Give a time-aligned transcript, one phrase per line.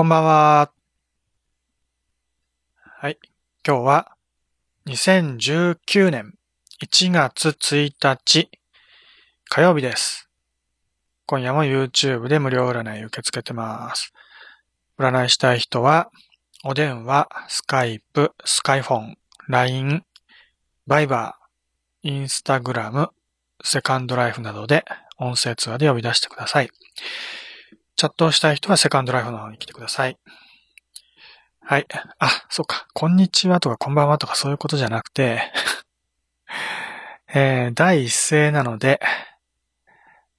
[0.00, 0.72] こんばんは。
[2.78, 3.18] はい。
[3.66, 4.16] 今日は
[4.86, 6.38] 2019年
[6.82, 8.50] 1月1日
[9.50, 10.30] 火曜日です。
[11.26, 14.14] 今夜も YouTube で無料占い受け付けてます。
[14.98, 16.10] 占いしたい人は、
[16.64, 20.02] お電話、スカイプ、スカイフォン、LINE、
[20.86, 23.10] バイバー、インスタグラム、
[23.62, 24.82] セカンドライフなどで
[25.18, 26.70] 音声通話で呼び出してください。
[28.00, 30.16] チャットをしたい人はセカンドライフの方に来てください。
[31.60, 31.86] はい。
[32.18, 32.88] あ、そうか。
[32.94, 35.52] こんにちはとかこんばんはとかそういうことじゃなくて、
[37.28, 39.02] えー、第一声なので、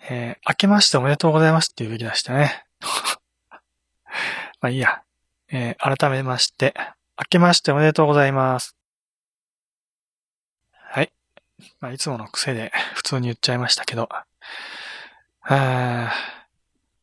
[0.09, 2.65] えー、明けましておめでとうございますっていうべきでしたね。
[4.59, 5.03] まあいいや。
[5.51, 6.73] えー、改めまして、
[7.19, 8.75] 明けましておめでとうございます。
[10.71, 11.13] はい。
[11.79, 14.09] まあいつもの癖で普通に言っちゃいましたけど、
[15.43, 16.40] あー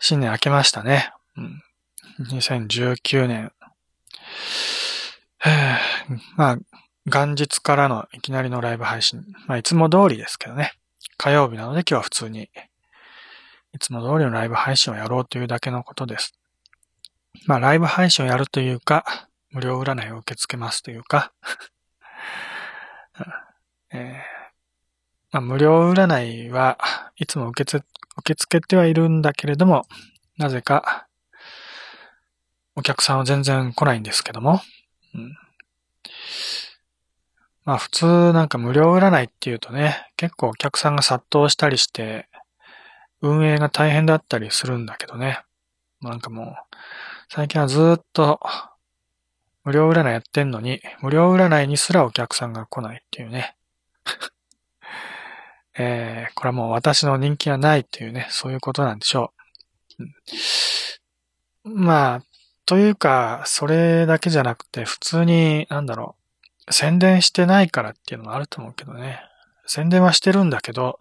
[0.00, 1.12] 新年明けましたね。
[1.36, 1.62] うん、
[2.28, 3.52] 2019年。
[6.36, 6.58] まあ、
[7.06, 9.24] 元日からのいきなりのライブ配信。
[9.46, 10.72] まあ、いつも通りですけどね。
[11.16, 12.50] 火曜日なので今日は普通に、
[13.74, 16.38] いつも通りのライブ配信をやろうというだけのことです。
[17.46, 21.32] まあ、ライブ配信をやるというか、無料占いを受け付けますというか、
[23.90, 24.38] えー
[25.30, 26.78] まあ、無料占いは
[27.16, 27.84] いつも受けつ
[28.18, 29.86] 受け付けてはいるんだけれども、
[30.36, 31.06] なぜか、
[32.74, 34.60] お客さんは全然来ないんですけども、
[35.14, 35.36] うん、
[37.64, 42.28] まあ普通なんか無料占いっていうとね、結構お客さんが殺到したりして、
[43.20, 45.42] 運営が大変だったりするんだけどね。
[46.00, 46.54] なんかもう、
[47.28, 48.40] 最近はずっと
[49.64, 53.56] 無料占いやってんのに、無料占いにすらお客さんが来ないっていうね。
[55.78, 59.32] えー、これはもう私の人気がないっていうね、そういうことなんでしょ
[59.98, 60.04] う。
[61.64, 62.22] うん、まあ、
[62.66, 66.16] というか、それだけじゃなくて、普通に、なんだろ
[66.66, 69.20] う、宣伝してないからっていうのもあると思うけどね。
[69.66, 70.98] 宣伝はしてるんだけど、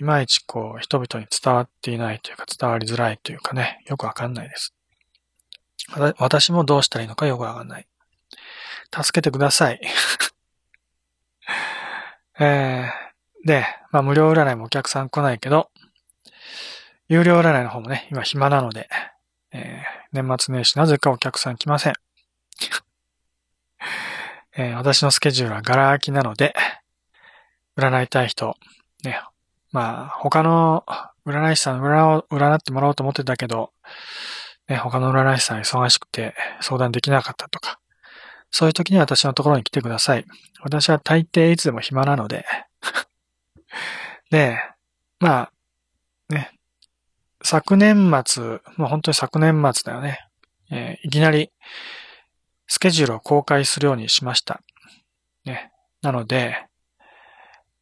[0.00, 4.72] いまいちこう、人々に伝わっていないというか、伝わりづらいというかね、よくわかんないです。
[6.18, 7.86] 私もどうしたらいいのかよくわかんない。
[8.94, 9.80] 助けてください。
[12.40, 13.07] えー、
[13.44, 15.70] で、まあ無料占いもお客さん来ないけど、
[17.08, 18.88] 有料占いの方もね、今暇なので、
[19.52, 21.94] えー、年末年始なぜかお客さん来ません。
[24.56, 26.54] えー、私のスケジュールはガラ空きなので、
[27.76, 28.56] 占いたい人、
[29.04, 29.20] ね、
[29.72, 30.84] まあ他の
[31.24, 33.72] 占い師さん占を占ってもらおうと思ってたけど、
[34.68, 37.78] ね、他の占い師さん忙しくて相談できなかったとか、
[38.50, 40.26] そういう時に私のところに来てください。
[40.60, 42.44] 私は大抵いつでも暇なので。
[44.30, 44.58] で、
[45.20, 45.52] まあ、
[46.28, 46.58] ね、
[47.42, 50.20] 昨年末、もう本当に昨年末だよね。
[50.70, 51.50] えー、いきなり
[52.66, 54.60] スケジュールを公開するようにしました。
[55.44, 55.72] ね。
[56.02, 56.66] なので、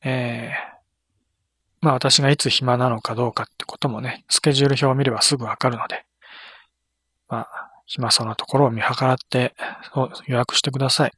[0.02, 0.76] えー、
[1.80, 6.04] まあ私がいつ暇なのかどうかってこともね、スケジュール表を見ればすぐわかるので、
[7.28, 9.54] まあ、暇そうなところを見計らって
[10.26, 11.12] 予約してください。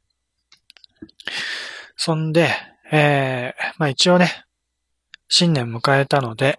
[1.95, 2.49] そんで、
[2.91, 4.45] えー、まあ一応ね、
[5.31, 6.57] 新年迎えたので、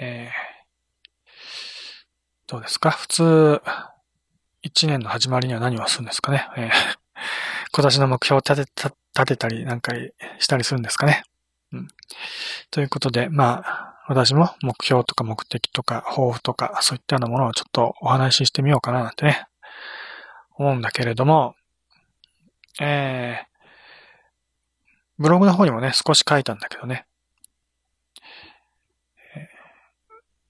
[0.00, 0.32] えー、
[2.50, 2.90] どうですか？
[2.90, 3.60] 普通、
[4.62, 6.70] 一年の始まりには何をするんですかね、えー、
[7.70, 9.92] 今年の目標を立てた、立てたりなんか
[10.38, 11.22] したりするんですかね？
[11.72, 11.88] うん。
[12.70, 19.46] ということで、まあ、私も目標とか目的とか抱負とかそういったようなものをちょっとお話ししてみようかななんてね、
[20.54, 21.56] 思うんだけれども、
[22.80, 23.46] えー、
[25.18, 27.04] ブログの方にもね、少し書いたんだけどね、
[29.36, 29.48] え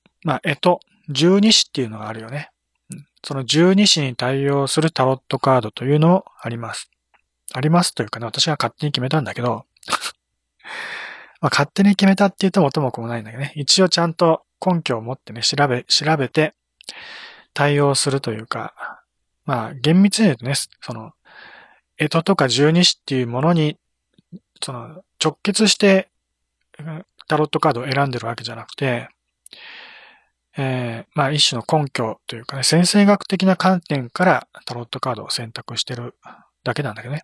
[0.07, 2.51] ー、まあ、えと、十二支っていうのがあるよね。
[3.23, 6.91] その十二支に対応するタロットカードというのもあります。
[7.53, 9.67] ありますというかね、私が勝手に決めたんだけど、
[11.41, 13.53] まあ、勝手に決めたって言うと元も子もないんだけどね。
[13.57, 16.55] 一応ちゃんと根拠を持ってね、調べ、調べて
[17.55, 19.03] 対応するというか、
[19.45, 21.13] まあ、厳密に言うとね、その、
[21.99, 23.79] 干支とか十二支っていうものに、
[24.63, 26.09] その、直結して
[27.27, 29.09] タロットカードを選んでるわけじゃなくて、
[30.57, 36.15] えー、まあ一種の根拠というかね、先生学的な観点からタロットカードを選択してる
[36.65, 37.23] だけなんだけどね。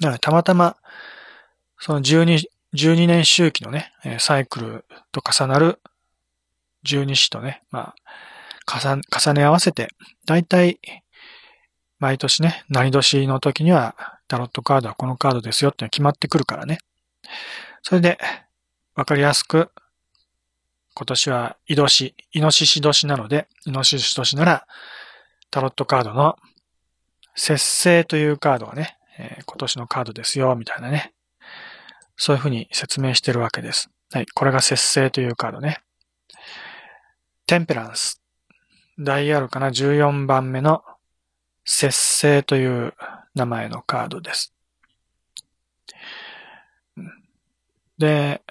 [0.00, 0.76] だからたまたま、
[1.78, 2.44] その12、
[2.74, 5.80] 12年周期のね、サイクルと重なる
[6.84, 9.88] 12子とね、まあ、重重ね合わせて、
[10.26, 10.78] だいたい
[11.98, 13.96] 毎年ね、何年の時には
[14.28, 16.78] タロットカードはこのカードですよって決まってくるからね。
[17.82, 18.18] それで、
[18.94, 19.70] わかりやすく
[20.98, 24.66] 今年はイドシ、イノシシ年なので、イノシシ年なら、
[25.48, 26.34] タロットカードの
[27.36, 31.12] 節制というカードがね、えー、今年のカードですよ、みたいなね。
[32.16, 33.90] そういうふうに説明してるわけです。
[34.12, 34.26] はい。
[34.26, 35.78] これが節制というカードね。
[37.46, 38.20] テンペランス。
[38.98, 40.82] ダイアルかな？14番目の
[41.64, 42.92] 節制という
[43.36, 44.52] 名前のカードです。
[47.98, 48.42] で、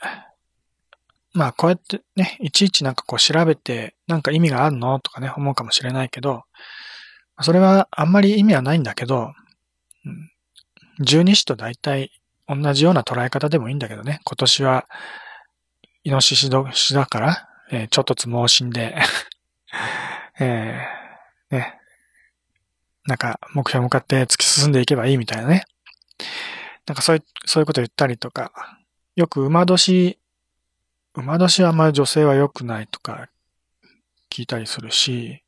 [1.37, 6.41] まあこうやってね、いちいちなんかこう調べてなんか意味があるのとかね、思うかもしれないけど、
[7.41, 9.33] それはあんまり意味はないんだけど、
[10.99, 12.11] 十二支と大体
[12.47, 14.87] 同じような捉え方でもいいんだけどね、今年は
[16.03, 18.95] イノシシ年だから、えー、ちょっとつ盲信で
[20.41, 21.79] えー、ね、
[23.05, 25.65] なんか目標向かって突き進んでいけばいいみたいなね。
[26.87, 28.51] なんかそういう、そういうこと言ったりとか、
[29.15, 30.17] よく馬年、
[31.17, 33.27] 馬年はあんまり女性は良くないとか
[34.29, 35.41] 聞いたりするし、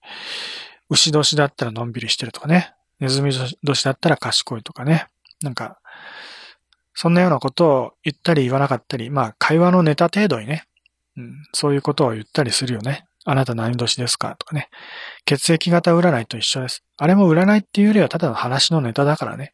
[0.90, 3.32] 牛年だったらのんびりしてるとかね、ネズミ
[3.64, 5.08] 年だったら賢いとかね、
[5.42, 5.80] なんか、
[6.96, 10.66] そんなようなことを言ったり言わなかったり、まあ会話のネタ程度にね、
[11.16, 13.06] うん、そういうことを言ったりするよね。
[13.26, 14.70] あなた何年ですかとかね。
[15.26, 16.84] 血液型占いと一緒です。
[16.98, 19.54] あれも占いっていうよりはただの話のネタだからね。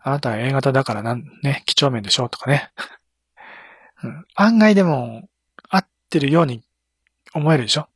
[0.00, 2.70] あなたは A 型だからなん、ね、几帳面でしょうとかね。
[4.34, 5.28] 案外でも、
[5.68, 6.62] 合ってるように
[7.34, 7.88] 思えるでしょ、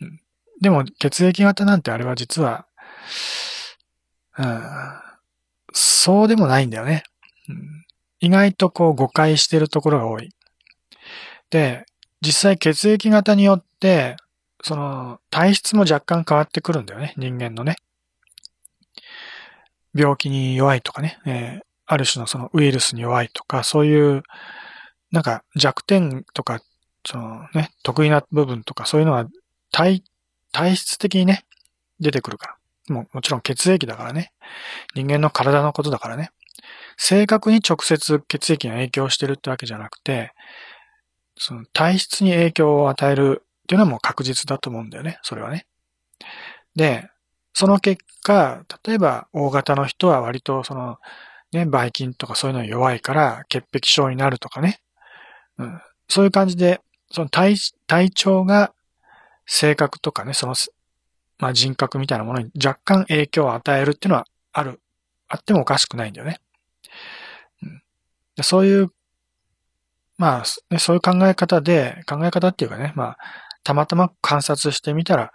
[0.00, 0.20] うん、
[0.60, 2.66] でも、血液型なんてあれは実は、
[4.38, 4.62] うん、
[5.72, 7.02] そうでもないんだよね、
[7.48, 7.84] うん。
[8.20, 10.30] 意外とこう誤解してるところが多い。
[11.50, 11.86] で、
[12.20, 14.16] 実際血液型によって、
[14.62, 17.76] その体質も若干変わってくるんだよね、人間のね。
[19.94, 24.22] 病気に弱いとかね、えー、ある種のそのウイルスに弱いとか、そういう、
[25.10, 26.60] なんか弱点とか、
[27.06, 29.26] そのね、得意な部分とか、そういうのは
[29.70, 30.02] 体、
[30.52, 31.44] 体質的にね、
[32.00, 32.46] 出てくるか
[32.88, 32.94] ら。
[32.94, 34.32] ももちろん血液だからね。
[34.94, 36.30] 人間の体のことだからね。
[36.96, 40.32] 正確に直接血液が影響してるってわけじゃなくて、
[41.36, 45.18] その体質に影響を与えるっていうのはもう確実だと思うんだよね。
[45.22, 45.66] それはね。
[46.74, 47.08] で、
[47.54, 50.98] その結果、例えば大型の人は割とその、
[51.52, 54.80] ね、ばい菌とかそういうのに弱いから潔癖症になるとかね。
[55.58, 57.56] うん、そういう感じで、その体、
[57.86, 58.72] 体調が
[59.46, 60.54] 性格とかね、その、
[61.38, 64.80] まあ、人格みたいなものに若干影響を与えるっていうのはある、
[65.28, 66.40] あってもおかしくないんだよね。
[67.62, 67.82] うん、
[68.42, 68.92] そういう
[70.18, 73.18] まあ、ね、そういう考え方で、考え方っていうかね、まあ、
[73.62, 75.32] たまたま観察してみたら、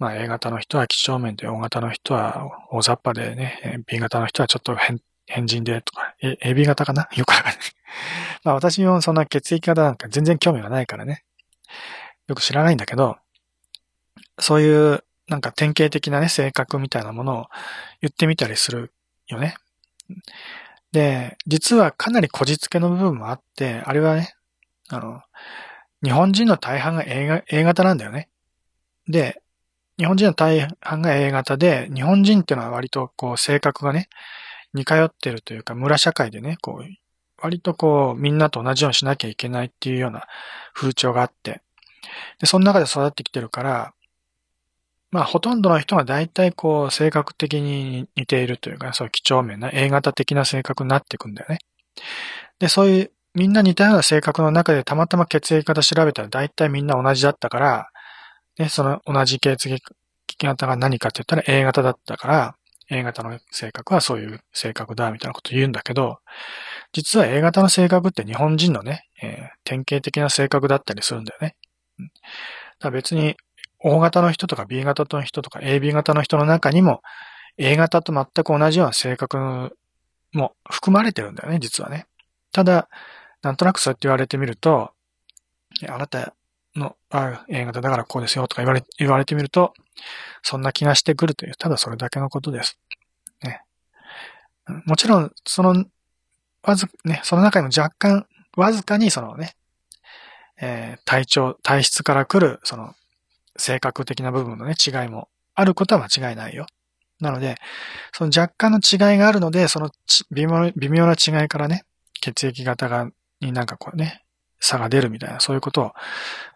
[0.00, 4.98] まあ A 型の人は几帳面で、O 型の人は大雑把でね、B 型の人はちょっと変、
[5.30, 7.08] 変人でとか、え AB 型かな？
[7.16, 7.54] よくわかんない。
[8.44, 11.24] まあ私もそんな血液型なんか全然興味がないからね。
[12.28, 13.18] よく知らないんだけど、
[14.38, 17.46] そういうなんか典型的なね、性格みたいなものを
[18.00, 18.92] 言ってみたりする
[19.28, 19.56] よね。
[20.92, 24.34] で、実はかなりこじつけの部分もあって、あれはね、
[24.88, 25.22] あの、
[26.02, 28.28] 日本人の大半が A, A 型なんだよね。
[29.06, 29.40] で、
[29.98, 34.08] 日本人の大半が A 型で、日本人っていうのは割とこう性格がね、
[34.74, 36.88] 似通ってるというか、村社会でね、こう、
[37.42, 40.26] 割とこう、みんなと同じようにしなきゃいけないっていうような
[40.74, 41.62] 風潮があって、
[42.38, 43.94] で、その中で育ってきてるから、
[45.10, 51.58] まあ、ほとんどの人が大体こう、性格的に似ているというか、そういう几帳面な A 型的な性格になっていくんだよね。
[52.58, 57.88] で、そういう、みんな似たような性格の中でたまたま血液型調べたら大体みんな同じだったから、
[58.58, 59.82] ね、その同じ血液
[60.38, 62.56] 型が何かって言ったら A 型だったから、
[62.90, 66.18] A 型の性格はそういう性格だ、みたいなこと言うんだけど、
[66.92, 71.56] 実は A 型の性格って日本人のね、えー、典型的な性格だったりするんだよね。
[71.98, 72.18] うん、だか
[72.88, 73.36] ら別に
[73.78, 77.00] O 型の人とか B 型の人とか AB 型の人の中にも
[77.56, 79.76] A 型と全く同じような性格
[80.32, 82.06] も含まれてるんだよね、実はね。
[82.52, 82.88] ただ、
[83.42, 84.92] なんとなくそうやって言われてみると、
[85.88, 86.34] あなた
[86.74, 89.74] の、あ A 型だからこうですよとか言われ、言われてみると、
[90.42, 92.78] そんな気がしてくるという、ただそれだけのことです。
[93.42, 93.62] ね。
[94.86, 95.84] もちろん、その、
[96.62, 99.54] わず、ね、その中にも若干、わずかにそのね、
[100.60, 102.94] えー、体調、体質から来る、その、
[103.56, 106.66] 性格的な部分のね、違いもあることは間違いないよ。
[107.20, 107.56] なので、
[108.12, 109.90] その若干の違いがあるので、その
[110.30, 111.84] 微妙微妙な違いからね、
[112.20, 114.24] 血液型が、になんかこうね、
[114.58, 115.92] 差が出るみたいな、そういうことを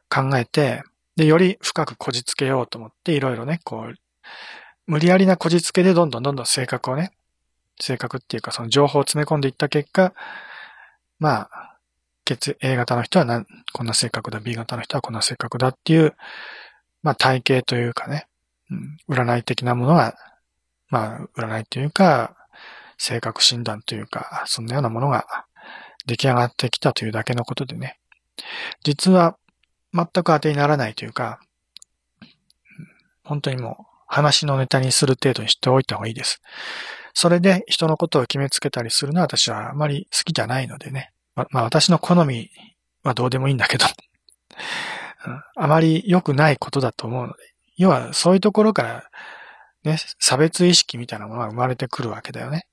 [0.09, 0.83] 考えて、
[1.17, 3.95] で、より深くこじつけようと思って、いろいろね、こう、
[4.87, 7.13] 無理やりなこじつけでどんどんどんどん性格をね、
[7.81, 10.13] 性格っていうかその情報を詰め込んでいった結果、
[11.19, 11.77] まあ、
[12.25, 16.15] 血 A 型の人はこんな性格だ、B 型の人はこんな性格だっていう、
[17.03, 18.27] まあ体系というかね、
[18.71, 20.15] うん、占い的なものが、
[20.89, 22.35] まあ占いというか、
[22.97, 25.27] 性格診断というか、そんなようなものが
[26.07, 27.99] 出来上がってきたというだけのことでね、
[28.85, 29.37] 実は
[29.95, 31.41] 全く当てにならないというか、
[33.23, 36.43] 本当にもう話のネタにする程度にしておいた方がいいです。
[37.15, 41.13] それで人のことを決めつけたりするのは私はあまり好きじゃないのでね。
[41.37, 42.51] ま、まあ私の好み
[43.05, 43.87] はどうでもいいんだけど、
[45.57, 47.55] あまり良くないことだと思うので。
[47.77, 49.05] 要はそういうところから
[49.85, 52.67] ね、差別意識みたいなものが生まれてくるわけだよね。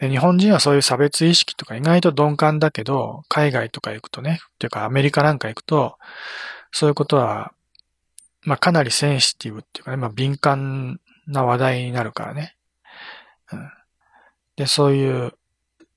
[0.00, 5.98] 日本人はそういう差別意識とか意外と鈍感だけど、海外とか行くとね、というかアメリカなんか行くと、
[6.72, 7.52] そういうことは、
[8.42, 12.56] まあかなりセンシティブっていうかね、まあ敏感な話題になるからね。
[13.52, 13.70] うん、
[14.56, 15.32] で、そういう、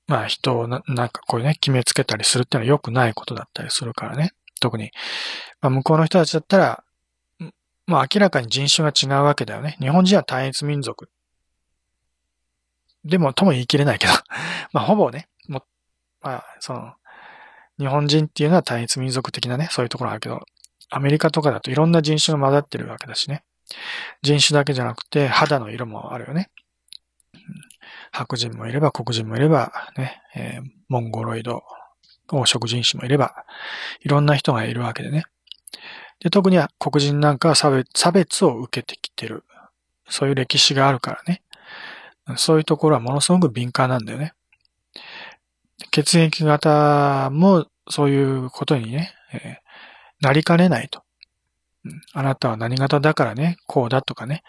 [0.08, 4.32] まあ人をななんかこういうね、決めつけたりするっていうのは良くないことだったりするからね。
[4.60, 4.92] 特に、
[5.62, 6.84] まあ向こうの人たちだったら、
[7.86, 9.78] まあ明らかに人種が違うわけだよね。
[9.80, 11.10] 日本人は単一民族
[13.08, 14.14] でも、とも言い切れないけど
[14.74, 15.64] まあ、ほぼね、も、
[16.22, 16.94] まあ、その、
[17.80, 20.46] 日本人っていうのは単一民族的なね、そういうところあるけど、
[20.90, 23.44] アメリカとかだといろんな人種が混ざってるわけだしね。
[24.22, 26.50] 人種だけじゃなくて、肌の色もあるよね。
[28.12, 31.64] 白人もいれば、黒人もいれば、ね、えー、モンゴロイド、
[32.30, 33.46] 黄色人種もいれば、
[34.02, 35.24] いろんな人がいるわけでね。
[36.20, 39.44] で、特には黒人なんかは差別差別を受けてきてる。
[40.10, 41.42] そういう歴史があるからね。
[42.36, 44.34] そういうところはものすごく敏感なんだよね。
[45.92, 51.04] 血液型もそういうことにね、えー、なりかねないと、
[51.86, 52.02] うん。
[52.14, 54.44] あなたは何型だからね、こうだとかね、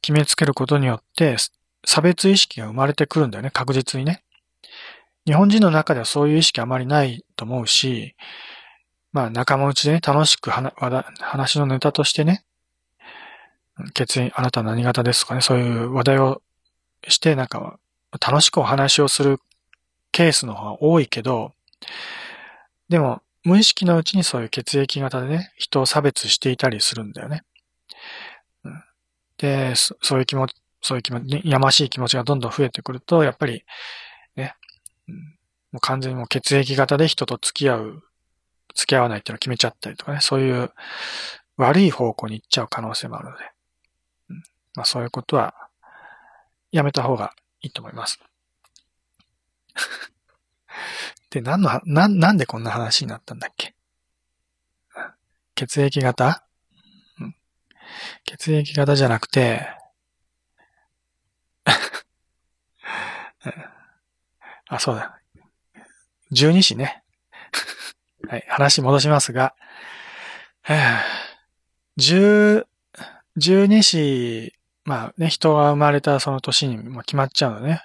[0.00, 1.36] 決めつけることによって
[1.84, 4.22] 差別意識が生まれてくるんだよね、確実にね。
[5.26, 8.14] 日本人の中ではそういう意識あまりないと思うし、
[9.12, 12.44] まあ仲間内でね、楽しく話のネタとしてね、
[13.94, 16.42] 血液、あなたは何型ですとかね、そういう話題を
[17.08, 17.78] して、なんか、
[18.20, 19.40] 楽しくお話をする
[20.12, 21.52] ケースの方が多いけど、
[22.88, 27.42] でも、無意識のうちにそういう血液型でね、人を差別していたりするんだよね。
[29.36, 33.64] で、そういう気持ち、そういう気持ち、やましい気持ちがどんどん増えてくると、やっぱり、
[34.36, 34.54] ね、
[35.72, 38.02] もう完全にもう血液型で人と付き合う、
[38.74, 40.72] 付き合わないっていうのを決めちゃったりとかね、そういう
[41.56, 43.44] 悪い方向に行っちゃう可能性もあるので、
[44.74, 45.54] まあそういうことは
[46.74, 48.18] やめた方がいいと思います。
[51.30, 53.76] で、何の、な、なんでこんな話になったんだっけ？
[55.54, 56.44] 血液型、
[57.20, 57.36] うん、
[58.24, 59.68] 血液型じゃなくて、
[64.66, 65.20] あ、そうだ。
[66.32, 67.04] 十二子ね。
[68.28, 69.54] はい、話戻しますが、
[71.96, 72.66] 十、
[73.36, 74.52] 十二子
[74.84, 77.82] まあね、人が生まれたその年にも決まっちゃうのね。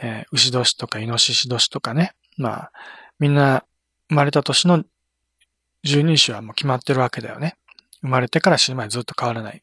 [0.00, 2.12] えー、牛年とかイノシシ年とかね。
[2.36, 2.72] まあ、
[3.18, 3.64] みんな
[4.08, 4.84] 生まれた年の
[5.82, 7.56] 十二種はもう決まってるわけだよね。
[8.00, 9.62] 生まれてから死ぬまでずっと変わらない。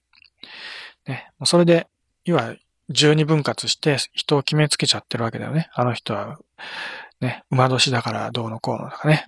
[1.08, 1.30] ね。
[1.40, 1.88] もうそれで、
[2.26, 2.56] 要は
[2.90, 5.70] 十二分割して人を決めつけちゃってるわけだよね。
[5.74, 6.38] あの人は、
[7.22, 9.28] ね、馬年だからどうのこうのとかね。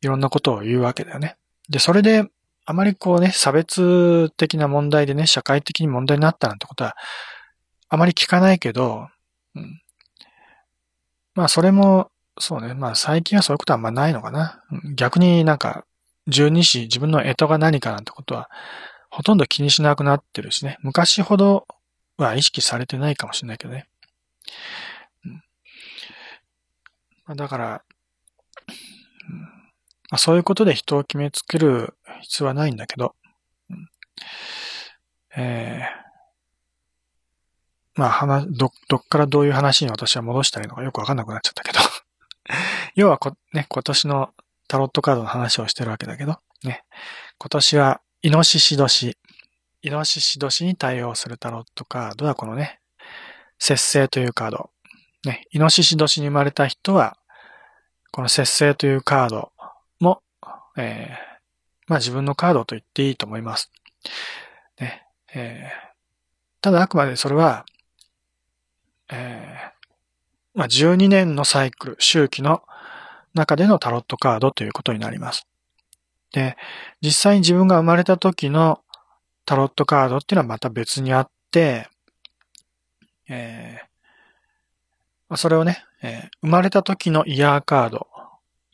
[0.00, 1.36] いろんなことを言うわけだよね。
[1.68, 2.24] で、それで
[2.70, 6.96] あまりこうね、差別的な問題でね、社会的に問題になったなんてことは、
[7.88, 9.08] あまり聞かないけど、
[9.54, 9.80] うん、
[11.34, 14.62] まあそれも、そうね、まあ最近はそういうことはあんまないのかな。
[14.94, 15.86] 逆になんか、
[16.26, 18.50] 十二支、自分の干支が何かなんてことは、
[19.08, 20.76] ほとんど気にしなくなってるしね。
[20.82, 21.66] 昔ほど
[22.18, 23.88] は意識されてないかもしれないけどね。
[27.26, 27.82] うん、だから、
[30.10, 33.14] まあ、そういうことで人を決めつける必要はないんだけど、
[33.70, 33.88] うん、
[35.36, 36.08] えー、
[37.98, 41.80] まあ、話、ど、どっからどういう話に私は戻したらいいのかよくわかんなくなっちゃったけど。
[42.94, 44.32] 要はこ、ね、今年の
[44.68, 46.84] タロットカードの話をしてるわけだけど、ね、
[47.38, 49.16] 今年は、イノシシ年、
[49.82, 52.80] イノシシ年に対応するタロットカードはこのね、
[53.58, 54.70] 節制というカード。
[55.24, 57.16] ね、イノシシ年に生まれた人は、
[58.12, 59.52] この節制というカード
[59.98, 60.22] も、
[60.76, 61.27] えー、
[61.88, 63.70] まあ自分のカードと言っていいと思います。
[64.80, 65.04] ね
[65.34, 65.88] えー、
[66.60, 67.66] ただあくまでそれは、
[69.10, 72.62] えー、まあ12年のサイクル、周期の
[73.34, 75.46] 中でのタロットカードということになります。
[76.32, 76.56] で、
[77.00, 78.80] 実際に自分が生まれた時の
[79.44, 81.88] タロットカードっていうのはまた別にあって、
[83.28, 88.06] えー、それをね、えー、生まれた時のイヤーカード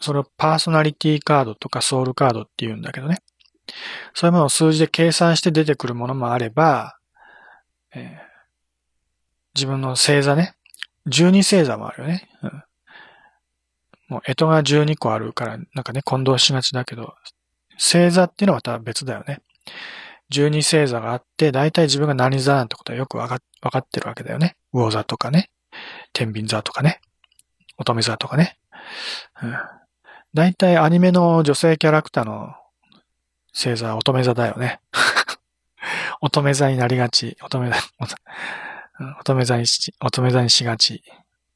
[0.04, 3.18] それをパーソナリティカードとかソウルカードって言うんだけどね。
[4.12, 6.98] そういうものを数字で計算して出てくるものもあれば、
[7.94, 8.18] えー、
[9.54, 10.54] 自分の星座ね。
[11.08, 12.28] 12星座もあるよね。
[12.42, 12.50] うん、
[14.08, 17.14] もう、干支が12個あるから、なんかね、混同しがちだけど、
[17.78, 19.40] 星座っていうのはまた別だよね。
[20.32, 24.56] 12星座があって、だいたい自分が何座なんてことはよくわかわかってるわけだよね。
[24.72, 25.50] 魚座とかね。
[26.12, 27.00] 天秤座とかね。
[27.78, 28.58] 乙女座とかね。
[29.42, 29.83] うん。
[30.34, 32.54] だいたいアニメの女性キャラクターの
[33.52, 34.80] 星座は乙女座だよね。
[36.20, 37.36] 乙女座になりがち。
[37.40, 37.76] 乙女座、
[39.20, 41.04] 乙女座にし、乙女座にしがち。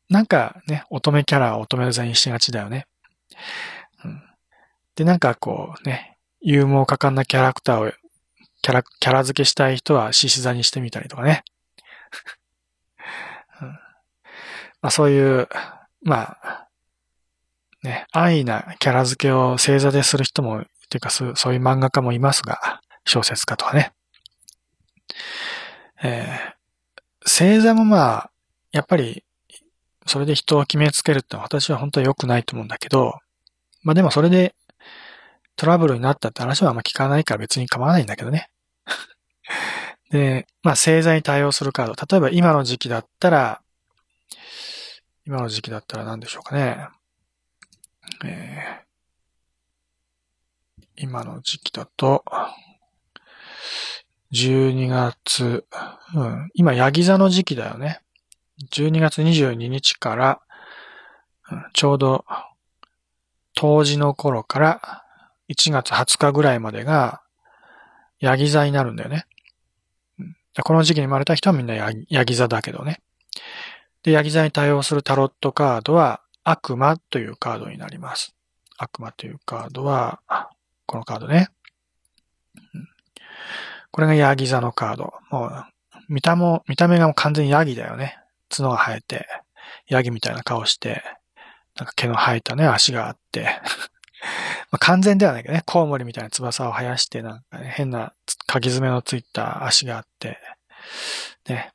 [0.09, 2.87] なんかね、乙女キャラは乙女座にしがちだよね。
[4.05, 4.23] うん、
[4.95, 7.93] で、なんかこうね、勇猛果敢なキャラクターを、
[8.63, 11.43] キャラ、キャラ付けしたい人は獅子座にしてみたりとかね。
[13.61, 13.79] うん、ま
[14.83, 15.49] あそういう、
[16.03, 16.68] まあ、
[17.83, 23.93] ね、安易なキャラ付けを星座でする人も、っていうかそういう漫画家もいますが、小説家とかね。
[26.03, 28.31] えー、星座もまあ、
[28.73, 29.25] やっぱり
[30.09, 33.19] それで人を決めつけるってのは私は本当は良くないと思うんだけど、
[33.83, 34.55] まあでもそれで
[35.57, 38.49] トラブルになったって話はあんま聞かないから別に構わないんだけどね。
[40.11, 42.17] で、まあ星座に対応するカード。
[42.17, 43.61] 例えば今の時期だったら、
[45.27, 46.89] 今の時期だったら何でしょうかね。
[48.25, 52.25] えー、今の時期だと、
[54.33, 55.67] 12月、
[56.15, 58.01] うん、今、ヤギ座の時期だよね。
[58.73, 60.41] 12月22日から、
[61.73, 62.25] ちょうど、
[63.55, 65.05] 当時の頃から
[65.49, 67.23] 1月20日ぐらいまでが、
[68.21, 69.27] ヤギ座になるんだよね。
[70.19, 70.35] うん
[70.65, 71.75] この時期に生まれた人はみんな
[72.09, 73.01] ヤギ座だけどね。
[74.03, 76.21] で、ヤギ座に対応するタロットカードは、
[76.51, 78.35] 悪魔というカードになります。
[78.79, 80.21] 悪魔というカードは、
[80.87, 81.51] このカードね。
[83.91, 85.13] これがヤギ座のカード。
[85.31, 85.65] もう、
[86.09, 88.17] 見たも、見た目がもう完全にヤギだよね。
[88.49, 89.27] 角が生えて、
[89.89, 91.03] ヤギみたいな顔して、
[91.77, 93.45] なんか毛の生えたね、足があって
[94.73, 98.15] まあ完全ではないけどね、コウモリみたいな翼を生やして、なんかね、変な
[98.47, 100.39] 鍵爪のついた足があって、
[101.47, 101.73] ね、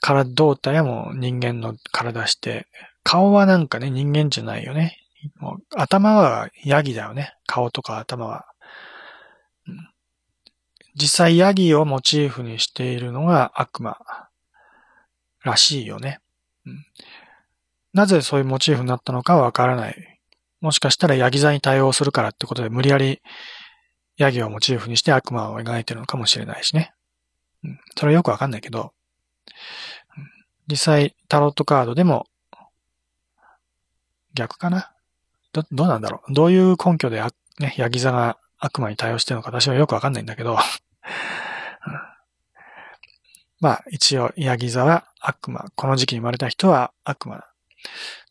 [0.00, 2.66] 体、胴体はもう人間の体して、
[3.06, 4.98] 顔はなんかね、人間じゃないよね。
[5.36, 7.34] もう頭はヤギだよね。
[7.46, 8.46] 顔とか頭は。
[10.96, 13.96] 実際ヤギをモチーフにしているのが悪魔
[15.44, 16.18] らしいよね。
[16.66, 16.84] うん、
[17.92, 20.20] なぜそういうモチーフになったのかわからない。
[20.60, 23.20] もしかしたらヤギ座に対応するからってことで無理やり
[24.16, 26.92] ヤギをモチーフにして悪魔を描いてるのかもしれないしね。
[27.62, 28.92] うん、それはよくわかんないけど、
[30.66, 32.26] 実際タロットカードでも
[34.36, 34.92] 逆かな？
[35.52, 36.32] ど、どうなんだろう？
[36.32, 37.20] どういう根拠で
[37.58, 40.56] ね、ヤギ座が悪魔に対応してるのか私はよくわかんないんだけど、
[43.60, 45.64] まあ一応ヤギ座は悪魔。
[45.74, 47.40] この時期に生まれた人は悪魔だ。
[47.40, 47.48] だ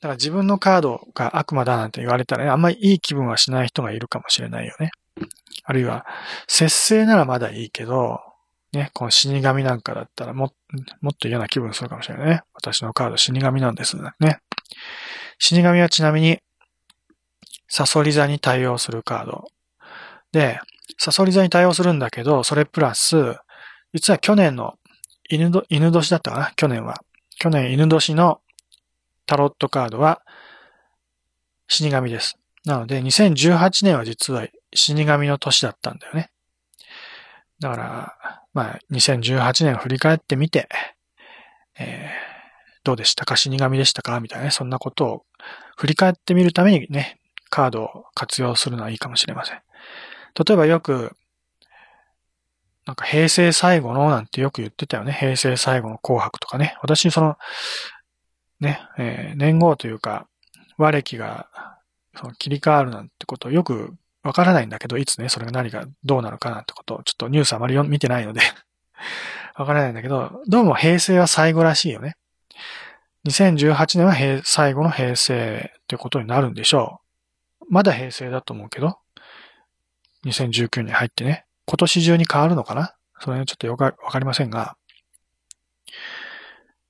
[0.01, 4.91] から自分のカードが悪魔だなんて言われたらね、あんまりいい気分はしない人がいるかもしれないよね。
[5.63, 6.05] あるいは、
[6.47, 8.19] 節制ならまだいいけど、
[8.71, 10.53] ね、この死神なんかだったらも
[11.01, 12.41] もっと嫌な気分するかもしれないね。
[12.53, 14.11] 私のカード死神なんですね。
[15.39, 16.39] 死神はちなみに、
[17.67, 19.47] サソリ座に対応するカード。
[20.31, 20.59] で、
[20.97, 23.35] サソリ座に対応するんだけど、それプラス、
[23.93, 24.77] 実は去年の
[25.29, 26.51] 犬、犬年だったかな？
[26.55, 27.01] 去年は。
[27.37, 28.41] 去年犬年の
[29.25, 30.21] タロットカードは
[31.67, 32.37] 死神です。
[32.65, 36.29] なので、2018年は実は死神の年だったんだよね。
[37.59, 40.67] だから、まあ、2018年を振り返ってみて、
[41.79, 42.34] えー、
[42.85, 43.35] どうでしたか？
[43.35, 44.19] 死神でしたか？
[44.21, 45.25] みたいなね、そんなことを
[45.75, 47.19] 振り返ってみるためにね、
[47.49, 49.59] カードを活用するのはいいかもしれません。
[50.47, 51.17] 例えばよく、
[52.85, 55.11] なんか平成最後のなんてよく言ってたよね。
[55.11, 56.77] 平成最後の紅白とかね。
[56.83, 57.37] 私、その、
[58.59, 60.27] ね、えー、年号というか、
[60.77, 61.47] 和暦が
[62.15, 68.41] その切り替わるなんてことをよくわからないんだけど、いつね、それが何がどうなるかなんてことを、ちょっとニュースあまり見てないので
[69.55, 72.15] わからないんだけど、どうも平成は最後らしいよね。
[73.25, 77.01] 2018年は最後の平成ってことになるんでしょ
[77.61, 77.65] う。
[77.69, 78.99] まだ平成だと思うけど、
[80.25, 81.45] 2019年入ってね。
[81.65, 82.95] 今年中に変わるのかな？
[83.19, 84.77] それはちょっとよくわかりませんが、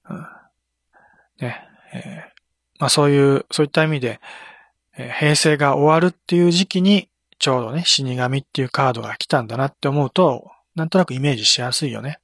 [0.10, 0.28] うん、
[1.40, 1.62] ね、
[1.94, 2.32] えー、
[2.80, 4.20] まあそういう、そういった意味で、
[4.98, 12.20] えー、平成が終わるっていう時期に、ちょうどね、死神っていうカードが来たんだなって思うと、なんとなくイメージしやすいよね。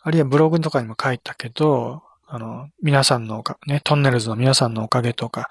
[0.00, 2.02] あるいはブログとかにも書いたけど、
[2.34, 5.50] あの、皆さんのおか、ね、トンネルズの皆さんのおかげとか、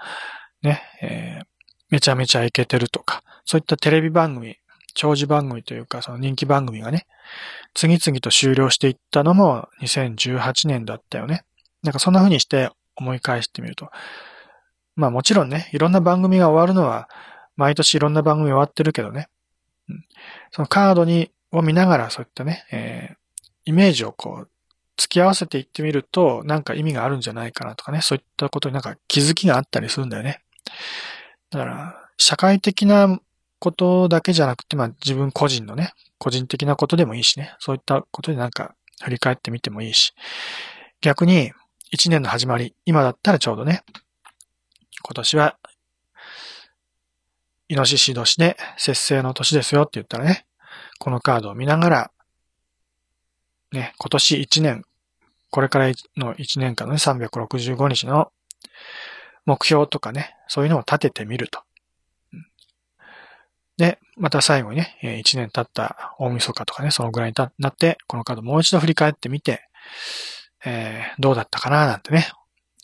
[0.64, 1.46] ね、えー、
[1.92, 4.56] めちゃめちゃイケてるとか、そういったテレビ番組、
[4.96, 7.06] 長寿番組というか、その人気番組がね、
[7.76, 11.44] 次々と終了していったのも2018年だったよね。
[11.84, 13.92] なんかそんな風にして思い返してみると。
[14.96, 17.08] まあもちろんね、いろんな番組が終わるのは、
[17.58, 19.28] 毎年いろんな番組終わってるけどね。
[19.88, 20.04] うん、
[20.50, 23.16] そのカードに、を見ながらそういったね、えー、
[23.66, 24.50] イメージをこう、
[24.98, 30.42] 付き合わせていってみると、なんか意味があるんじゃないかなとかね、そういったことになんか気づきがあったりするんだよね。
[31.50, 33.20] だから、社会的な
[33.60, 40.14] ことだけじゃなくて、まあ自分個人のね、個人的なことでもいいしね、そういったことでなんか振り返ってみてもいいし、
[41.02, 41.52] 逆に
[41.92, 43.84] 一年の始まり、今だったらちょうどね、
[45.04, 45.58] 今年は、
[47.68, 50.46] イノシシ年で節制の年ですよって言ったらね、
[51.00, 52.12] このカードを見ながら、
[53.72, 54.84] ね、今年一年、
[55.50, 58.32] これからの一年間のね、365日の
[59.46, 61.62] 目標とかね、そういうのを立ててみると。
[63.78, 69.62] で、また最後にね、1年経った大晦日とかね、そのぐらいになって、このカードもう一度振り返ってみて、
[70.64, 72.28] えー、どうだったかななんてね、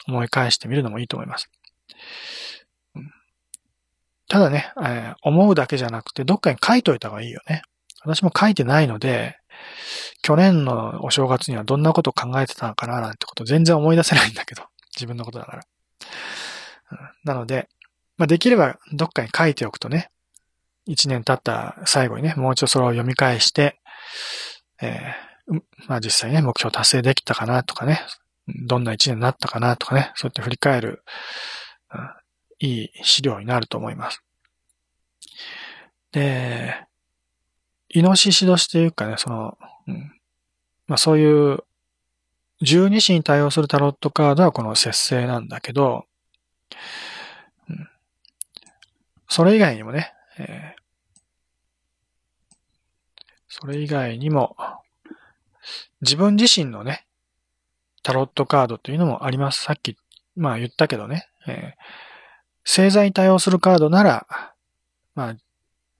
[0.07, 1.49] 思い返してみるのもいいと思います。
[4.29, 7.61] ただね、えー、思うだけじゃなくて、どっかに書いといた方がいいよね。
[8.01, 9.37] 私も書いてないので、
[10.21, 14.63] 去年のお正月にはどんなことを考えてたのかななんてこと全然思い出せないんだけど、
[14.95, 15.63] 自分のことだから。
[17.23, 17.69] なので、
[18.17, 20.09] まあ、できればどっかに書いておくとね、
[20.85, 23.79] 一年経った最後にね、もう一度それを読み返して、
[24.81, 28.01] えー、まあ実際ね、目標達成できたかなとかね、
[28.65, 31.03] どんな一年になったかなとかね、そうやって振り返る、
[31.93, 34.23] うん、いい資料になると思います。
[36.11, 36.86] で、
[37.89, 40.11] イノシシ年というかね、その、うん、
[40.87, 41.63] まあそういう
[42.61, 46.05] 十二支に対応するタロットカードはこの節制なんだけど、
[47.69, 47.87] うん、
[49.27, 50.81] それ以外にもね、えー、
[53.47, 54.57] それ以外にも、
[56.01, 57.05] 自分自身のね、
[58.03, 59.61] タロットカードというのもあります。
[59.61, 59.97] さっき、
[60.35, 61.81] まあ言ったけどね、えー、
[62.65, 64.27] 星座に対応するカードなら、
[65.15, 65.35] まあ、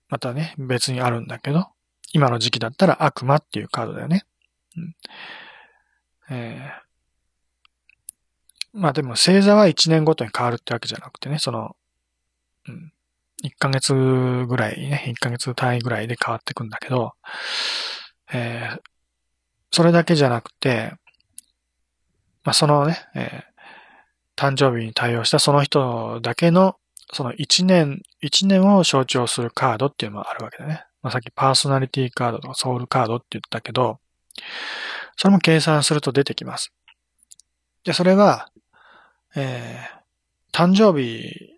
[0.10, 1.68] またね、別にあるんだけど、
[2.14, 4.24] 今の時期だったら悪魔っていうカードだよね。
[4.78, 4.96] うん。
[6.30, 11.76] えー、まあでも星座は1年ごとに変わるってわけじゃなくてね、その、
[12.68, 12.94] うん、
[13.44, 17.14] 1ヶ月ぐらいね、1ヶ月単位ぐらいで変わってくんだけど、
[18.34, 18.80] えー、
[19.72, 20.94] それだけじゃなくて、
[22.44, 26.78] まあそのね、えー、誕生日に対応したその人だけの、
[27.14, 30.87] その1年、1年を象徴するカードっていうのもあるわけだね。
[31.02, 34.00] まあさっきパーソナリティカードとかソウルカードって言ったけど、
[35.18, 36.72] それも計算すると出てきます。
[37.84, 38.50] で、それは、
[39.36, 41.58] えー、誕生日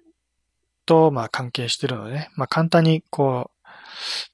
[0.85, 3.51] と、まあ、関係してるのでね、まあ、簡単に、こ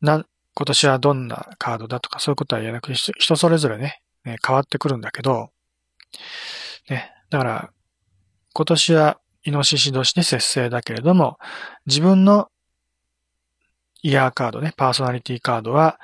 [0.02, 5.50] う、な、今年はどんなカードだとか、そういうことは言えなくて、人それぞれね、ね変わってくるんだけど、
[6.90, 7.70] ね、だから、
[8.54, 11.38] 今年は、イノシシ年で節制だけれども、
[11.86, 12.50] 自分の
[14.06, 16.00] イヤーカードね、パーソナリティカードは、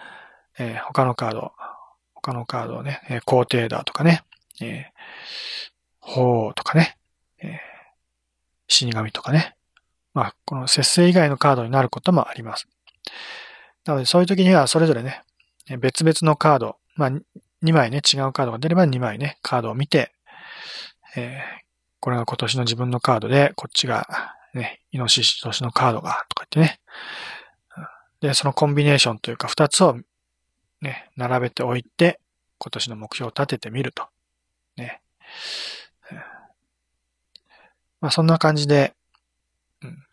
[0.57, 1.51] えー、他のカード、
[2.15, 4.23] 他のカードをね、えー、皇帝だとかね、
[4.59, 4.83] えー、
[5.99, 6.97] 法とかね、
[7.43, 7.57] えー、
[8.67, 9.55] 死神とかね。
[10.15, 12.67] まあ、この節制以外のカードになることもあります。
[13.85, 15.21] なので、そういう時にはそれぞれね、
[15.79, 20.11] 別々のカード、まあ、2枚ね、違うカードが出れば2枚ね、カードを見て、
[21.15, 21.41] えー、
[21.99, 24.07] これが今年の自分のカードで、こっちが、
[24.55, 26.79] ね、イノシシ年のカードが、とか言ってね。
[28.21, 29.97] で、そのコンビネーションというか、2つを
[30.81, 32.19] ね、並べておいて、
[32.59, 34.07] 今年の目標を立ててみると。
[34.77, 35.01] ね。
[37.99, 38.93] まあそんな感じで、
[39.83, 40.03] うん、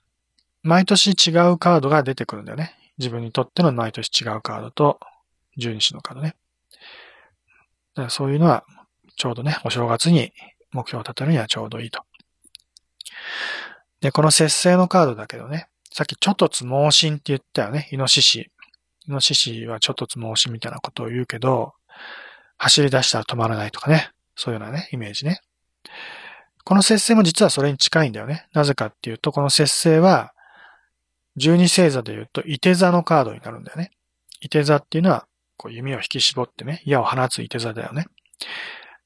[0.62, 2.74] 毎年違うカードが出てくるんだよね。
[2.98, 5.00] 自分にとっての毎年違うカードと、
[5.56, 6.36] 十二支のカードね。
[7.94, 8.64] だからそういうのは、
[9.16, 10.32] ちょうどね、お正月に
[10.72, 12.02] 目標を立てるにはちょうどいいと。
[14.00, 18.50] で、この節制のカードだけどね、さっきちょっとつ盲信って言ったよね、イノシシ。
[19.06, 21.74] イノシシはちょっとつ盲信みたいなことを言うけど、
[22.58, 24.10] 走り出したら止まらないとかね。
[24.36, 25.40] そういうようなね、イメージね。
[26.64, 28.46] この節制も実はそれに近いんだよね。
[28.52, 30.32] なぜかっていうと、この節制は、
[31.36, 33.90] 十二星座で言うと、伊手座のカードになるんだよね。
[34.40, 38.06] 伊手座っていうのは、こう弓を引き絞ってね、矢を放つ伊手座だよね。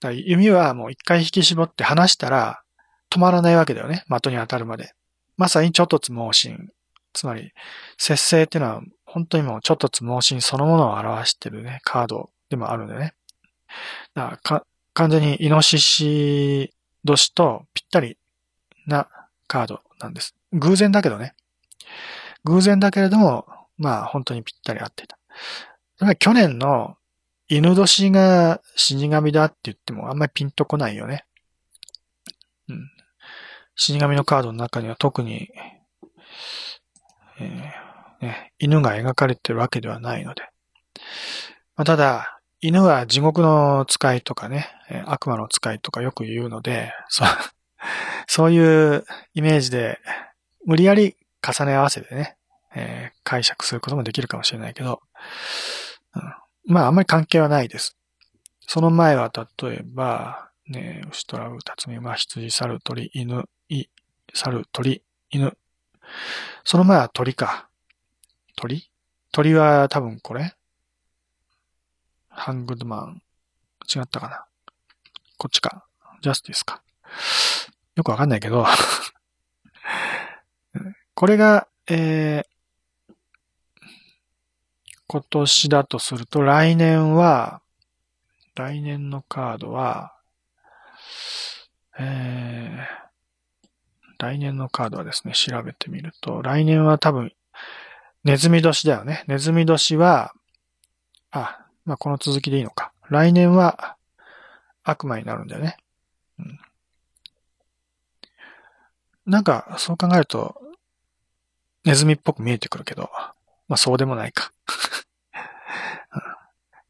[0.01, 2.63] だから弓はもう一回引き絞って離したら、
[3.11, 4.05] 止まらないわけだよね。
[4.09, 4.95] 的に当たるまで。
[5.37, 6.71] まさにちょっとつ盲信。
[7.13, 7.53] つまり、
[7.99, 13.15] 節制っていうのは、本当にもうちょっとつ盲信そのものを表してるね、カードでもあるんだよね。
[14.15, 18.19] だから完全にイノシシ年とぴったり
[18.87, 19.09] な
[19.47, 20.35] カードなんです。
[20.53, 21.35] 偶然だけどね。
[22.45, 23.47] 偶然だけれども、
[23.79, 25.19] まあ本当にぴったり合っていた。
[26.17, 26.97] 去年の
[27.49, 31.25] 犬年が死神だって言ってもあんまりピンとこないよね。
[33.75, 35.49] 死神のカードの中には特に、
[37.41, 40.43] えー、ね、犬が描かれてるわけではないので。
[41.77, 44.69] まあ、ただ、犬は地獄の使いとかね、
[45.07, 47.29] 悪魔の使いとかよく言うので、そう、
[48.29, 49.05] そういう
[49.35, 49.99] イメージで
[50.65, 52.37] 無理やり重ね合わせてね、
[52.75, 55.01] えー、解釈することもできるかもしれないけど、
[56.15, 56.19] う
[56.71, 57.97] ん、まああんまり関係はないです。
[58.61, 59.31] その前は
[59.61, 63.45] 例えば、ね、牛、虎、タツミ、馬、羊、猿、鳥、犬、
[64.35, 65.57] 猿、鳥、犬。
[66.65, 67.69] その前は鳥か。
[68.57, 68.91] 鳥？
[69.33, 70.55] 鳥は多分これ？
[72.29, 73.23] ハングドマン。
[73.95, 74.47] 違ったかな？
[75.39, 75.87] こっちか。
[76.21, 76.83] ジャスティスか。
[77.97, 78.65] よくわかんないけど
[81.15, 82.45] これが、えー、
[85.07, 87.61] 今年だとすると、来年は、
[88.55, 90.17] 来年のカードは、
[91.99, 93.02] えー、
[94.23, 97.33] 来年のカードはですね、調べてみると、来年は多分、
[98.23, 99.25] ネズミ年だよね。
[99.27, 100.33] ネズミ年は、
[101.33, 102.93] あ、まあ、この続きでいいのか。
[103.11, 103.97] 来年は
[104.85, 105.77] 悪魔になるんだよね。
[106.39, 106.61] うん、
[109.27, 110.55] なんか、そう考えると、
[111.85, 113.11] ネズミっぽく見えてくるけど、
[113.67, 114.53] まあそうでもないか。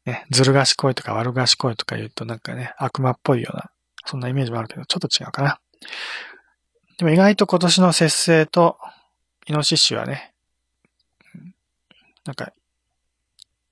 [0.05, 3.71] ね、ずる賢いとか悪賢いとか言うとなんかね、悪魔っぽいような、
[4.05, 5.59] そんなイメージもあるけど、ちょっと違うかな。
[7.03, 8.77] でも意外と今年の節制と
[9.45, 10.31] イノシシはね、
[12.23, 12.53] なんか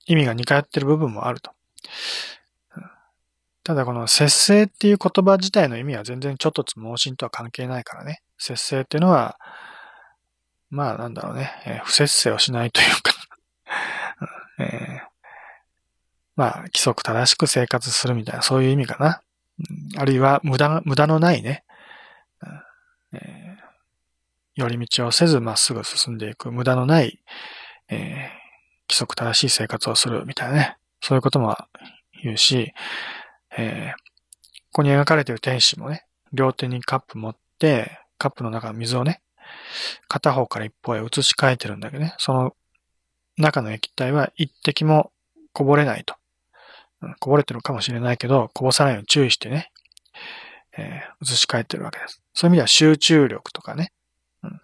[0.04, 1.50] 意味が似通ってる部分もあると。
[3.64, 8.20] ただこの節制っていう言葉自体の意味は全然ちょっとつ盲信とは関係ないからね。
[8.36, 9.38] 節制っていうのは、
[10.68, 13.14] まあなんだろうね、えー、不節制をしないというか
[14.60, 15.00] えー、
[16.36, 19.22] まあ規則正しく生活するみたいなそういう意味かな。
[19.96, 21.64] あるいは無駄、無駄のないね、
[23.12, 23.62] えー、
[24.54, 27.20] 寄り道をせずまっすぐ進んでいく無駄のない、
[27.88, 27.98] えー、
[28.88, 30.76] 規則正しい生活をするみたいなね。
[31.00, 31.56] そういうことも
[32.22, 32.72] 言うし、
[33.56, 34.12] えー、
[34.72, 39.20] ここに描かれている天使もね、両手にカップ持って、カップの中の水をね、
[40.08, 42.54] 片方から一方へ移し替えてるんだけどね、その
[43.36, 45.10] 中の液体は一滴も
[45.52, 46.14] こぼれないと。
[47.18, 49.70] こぼれてるかもしれないけど、こぼさないように注意してね、
[50.78, 52.21] えー、移し替えてるわけです。
[52.34, 53.92] そういう意味では集中力とかね、
[54.42, 54.60] うん。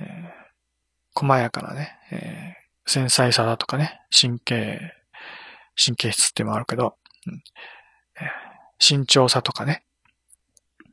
[0.00, 4.92] えー、細やかなね、えー、繊細さだとかね、神経、
[5.82, 7.42] 神経質っていうのもあるけど、うん。
[8.20, 8.28] えー、
[8.78, 9.84] 慎重さとかね、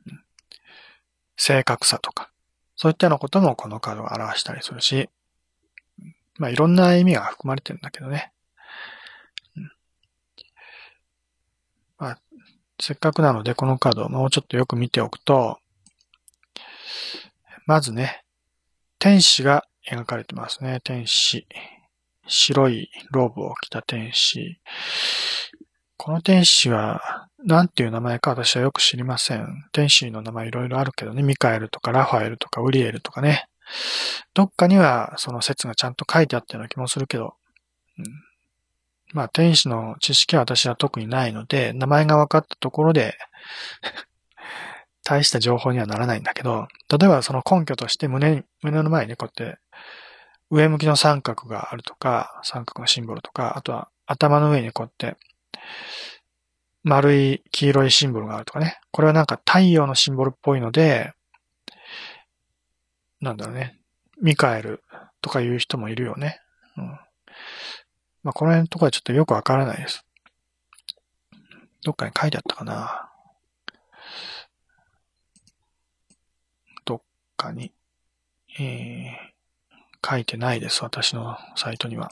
[0.06, 0.20] うん、
[1.36, 2.30] 正確さとか、
[2.76, 5.10] そういったようなこともこのカードが表したりするし、
[6.38, 8.32] まあいろんな意味が含まれてるんだけどね。
[9.56, 9.72] うん、
[11.98, 12.18] まあ、
[12.80, 15.58] せっかくなのでこのカードをもうちょっとよく見ておくと、
[17.66, 18.24] まずね、
[18.98, 20.80] 天使が描かれてますね。
[20.84, 21.46] 天使。
[22.26, 24.60] 白いローブを着た天使。
[25.96, 29.46] この天使は、何ていう名前か私はよく知りません。
[29.72, 33.46] 天使の名前いろいろあるけどね、ミカエルとかラファエルとかウリエルとかね。
[34.34, 37.34] どっかにはその説がちゃんと書いてあったような気もするけど、
[37.98, 38.04] うん、
[39.12, 43.16] まあ天使の知識は私は特にないので、名前が分かったところで
[45.10, 49.58] 大した情報にはならないんだけど、例えばその根拠として胸、胸の前にこうやって
[50.50, 55.18] 上向きの三角があるとか、三角のシンボルとか、あとは頭の上にこうやって
[56.84, 58.78] 丸い黄色いシンボルがあるとかね。
[58.92, 61.12] これはなんか太陽のシンボルっぽいので、
[63.20, 63.80] なんだろうね。
[64.22, 64.82] ミカエル
[65.20, 66.40] とかいう人もいるよね。
[66.76, 66.84] うん。
[68.22, 70.04] まあ、この辺のところはちょっとよくわからないです。
[71.82, 73.10] どっかに書いてあったかな。
[76.84, 77.02] どっ
[77.40, 77.72] かに、
[78.58, 80.84] えー、書いてないです。
[80.84, 82.10] 私のサイトには。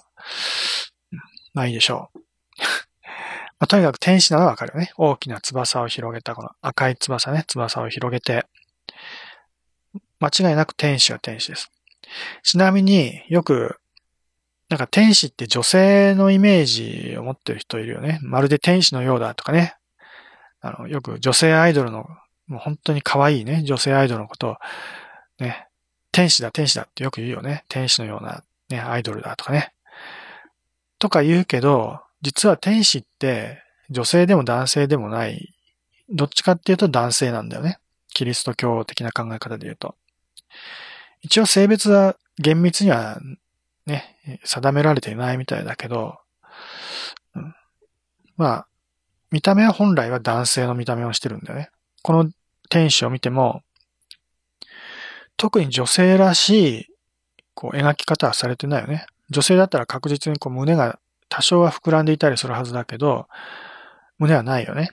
[1.54, 2.18] ないでしょう。
[3.58, 4.92] まあ、とにかく天使なのはわかるよね。
[4.96, 8.46] 大きな翼を広げた、この赤い翼ね、翼を広げて、
[10.20, 11.70] 間違いなく天使は天使です。
[12.42, 13.78] ちなみによく、
[14.68, 18.18] なんか天使って女性のイメージを持ってる人いるよね。
[18.22, 19.74] まるで天使のようだとかね。
[20.60, 22.06] あの、よく女性アイドルの、
[22.46, 24.56] もう本当に可愛いね、女性アイドルのことを、
[25.38, 25.68] ね、
[26.12, 27.64] 天使だ、天使だってよく言うよね。
[27.68, 29.72] 天使のような、ね、アイドルだとかね。
[30.98, 35.54] とか言うけど、実は天使って女性でも男性でもない、
[36.10, 37.78] どっちかっていうと男性なんだよね。
[38.08, 39.94] キリスト教的な考え方で言うと。
[41.20, 43.18] 一応性別は厳密には
[43.86, 46.18] ね、定められていないみたいだけど、
[47.34, 47.54] うん、
[48.36, 48.66] まあ、
[49.30, 51.70] 見た目は本来は男性の見た目をしてるんだよね。
[52.02, 52.30] この
[52.70, 53.62] 天使を見ても、
[55.38, 56.86] 特に女性らしい、
[57.54, 59.06] こう、描き方はされてないよね。
[59.30, 60.98] 女性だったら確実にこう胸が
[61.28, 63.26] 多少は膨らんでいたりするはずだけど、
[64.18, 64.90] 胸はないよね。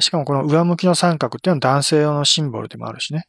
[0.00, 3.26] しかもこの上向きの三角っていうのは男性用のシンボルでもあるしね。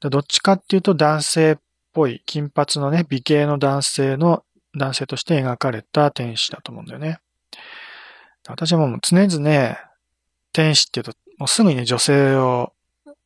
[0.00, 1.56] どっちかっていうと男性っ
[1.92, 4.44] ぽい金髪のね、美形の男性の
[4.76, 7.18] 男性として描かれた天使だと思うんだよね。
[8.46, 9.78] 私はもう常々
[10.52, 12.72] 天使っていうと、もうすぐにね、女性を、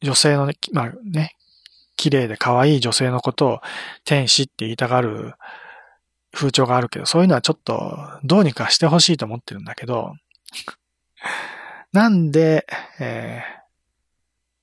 [0.03, 1.37] 女性のね、まあね、
[1.97, 3.61] 綺麗で可愛い女性のことを
[4.05, 5.35] 天使って言いたがる
[6.33, 10.15] 風潮があるけど、そういうのはちょっとどうにかしてほしいと思ってるんだけど、
[11.93, 12.67] なんで、
[13.01, 13.61] えー、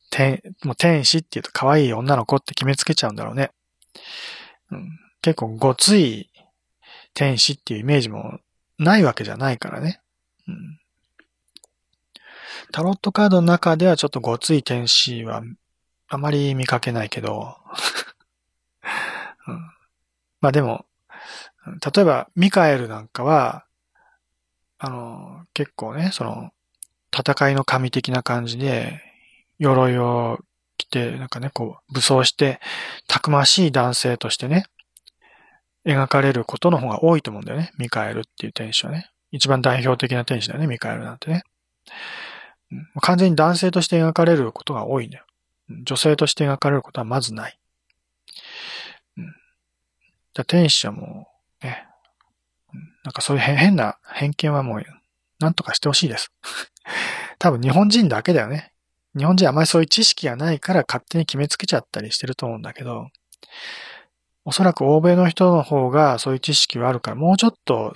[0.10, 3.52] 天、もう天使って言うと可愛い女の子って決めつけちゃうんだろうね。
[4.72, 6.30] うん、結構ごつい
[7.14, 8.40] 天使っていうイメージも
[8.80, 10.00] ないわけじゃないからね。
[10.48, 10.80] うん、
[12.72, 15.44] タロットカードの中ではちょっとごつい天使は
[16.08, 17.58] あまり見かけないけど、
[19.48, 19.72] うん、
[20.42, 20.86] まあでも、
[21.94, 23.66] 例えばミカエルなんかは、
[24.80, 26.52] あの、結構ね、その、
[27.18, 29.02] 戦いの神的な感じで、
[29.60, 30.40] 鎧を
[30.78, 32.60] 着て、なんかね、こう、武装して、
[33.08, 34.66] たくましい男性としてね、
[35.86, 37.72] 描かれることの方が多いと思うんだよね。
[37.78, 39.10] ミカエルっていう天使はね。
[39.32, 41.44] 一番代表的な天使だよね、ミカエルなんてね。
[43.02, 45.26] 完全に男性として描かれることが多いんだよ。
[45.84, 47.60] 女性として描かれることはまずない。
[49.18, 49.34] うん、
[50.34, 51.28] じゃ天使はも
[51.62, 51.86] う、ね、
[53.04, 54.84] なんかそういう変な偏見はもう、
[55.40, 56.32] なんとかしてほしいです。
[57.40, 58.72] 多分日本人だけだよね。
[59.18, 63.10] 日本人あまりそういう知識がないから勝手に決めつけちゃったりしてると思うんだけど、
[64.46, 67.94] おそらく欧米の人の方がそういう知識はあるから、もうちょっと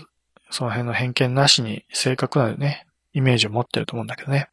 [0.49, 4.49] その辺の偏見なしに正確なね、イメージを持ってると思うんだけどね。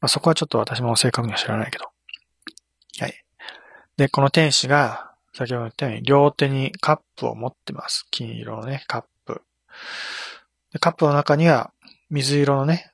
[0.00, 1.86] まあ、そこはちょっと私も正確には知らないけど。
[3.00, 3.24] はい。
[3.96, 8.06] で、この天使が、先ほど言ったように、両手にカップを持ってます。
[8.10, 9.42] 金色のね、カップ。
[10.72, 11.72] でカップの中には、
[12.10, 12.92] 水色のね、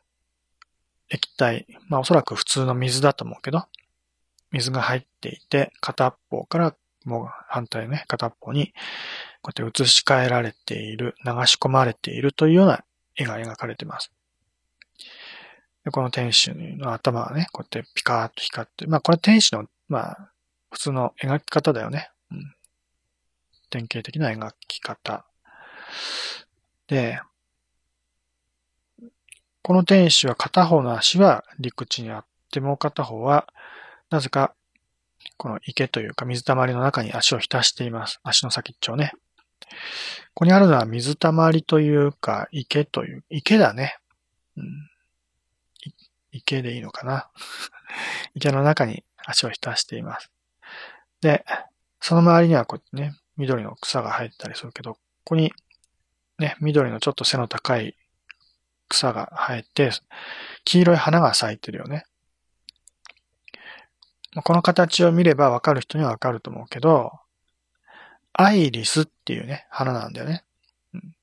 [1.10, 1.66] 液体。
[1.88, 3.64] まあおそらく普通の水だと思うけど、
[4.52, 8.72] 水が入っていて、片っぽからもう反対ね、片っぽに、
[9.42, 12.84] こうやって移し替えられている、流し込まれているというような
[13.16, 14.12] 絵が描かれています。
[15.84, 20.30] でこの天使の頭がね、こうやってピカーッと光って、まあこれ天使の、まあ、
[20.70, 22.10] 普通の描き方だよね。
[22.30, 22.54] うん。
[23.70, 25.24] 典型的な描き方。
[26.86, 27.20] で、
[29.62, 33.46] この天使は片方の足は陸地にあって、もう片方は、
[34.10, 34.54] なぜか、
[35.36, 38.20] この池というか水たまりの中に足を浸しています。
[38.22, 39.12] 足の先っちょね。
[40.34, 43.98] ここにあるのは水たまりというか、池という、池だね。
[44.56, 44.89] うん、
[46.32, 47.30] 池でいいのかな。
[48.34, 50.30] 池の中に足を浸しています。
[51.20, 51.44] で、
[52.00, 55.52] その周りにはこうやってね、緑の草が生えてたりするけど、ここに
[56.38, 57.96] ね、緑のちょっと背の高い
[58.88, 59.90] 草が生えて、
[60.64, 62.04] 黄色い花が咲いてるよね。
[64.44, 67.12] この形を見ればわかる人にはわかると思うけど、
[68.32, 70.44] アイリスっていうね、花なんだよね。
[70.94, 71.14] うん、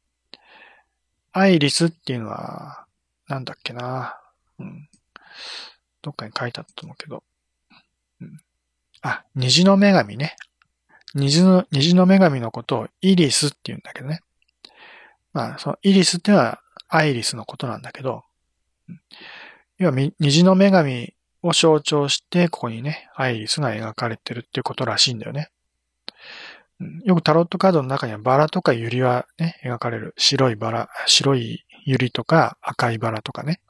[1.31, 2.85] アイリスっていうのは、
[3.27, 4.19] なんだっけな。
[4.59, 4.89] うん、
[6.01, 7.23] どっかに書いてあったと思うけど。
[9.01, 10.35] あ、虹の女神ね。
[11.13, 14.21] 虹の、虹の女神のことをイリスって言うんだけどね。
[15.33, 18.23] まあ、そのイリスってのはアイリスのことなんだけど、
[19.77, 25.49] 要は虹の女神を象徴して、ここにね、アイリスが描かれてるっていうことらしいんだよね。
[27.05, 30.13] よくタロットカードの中にはバラとかユリはね、描かれる。
[30.17, 33.61] 白いバラ、白いユリとか赤いバラとかね。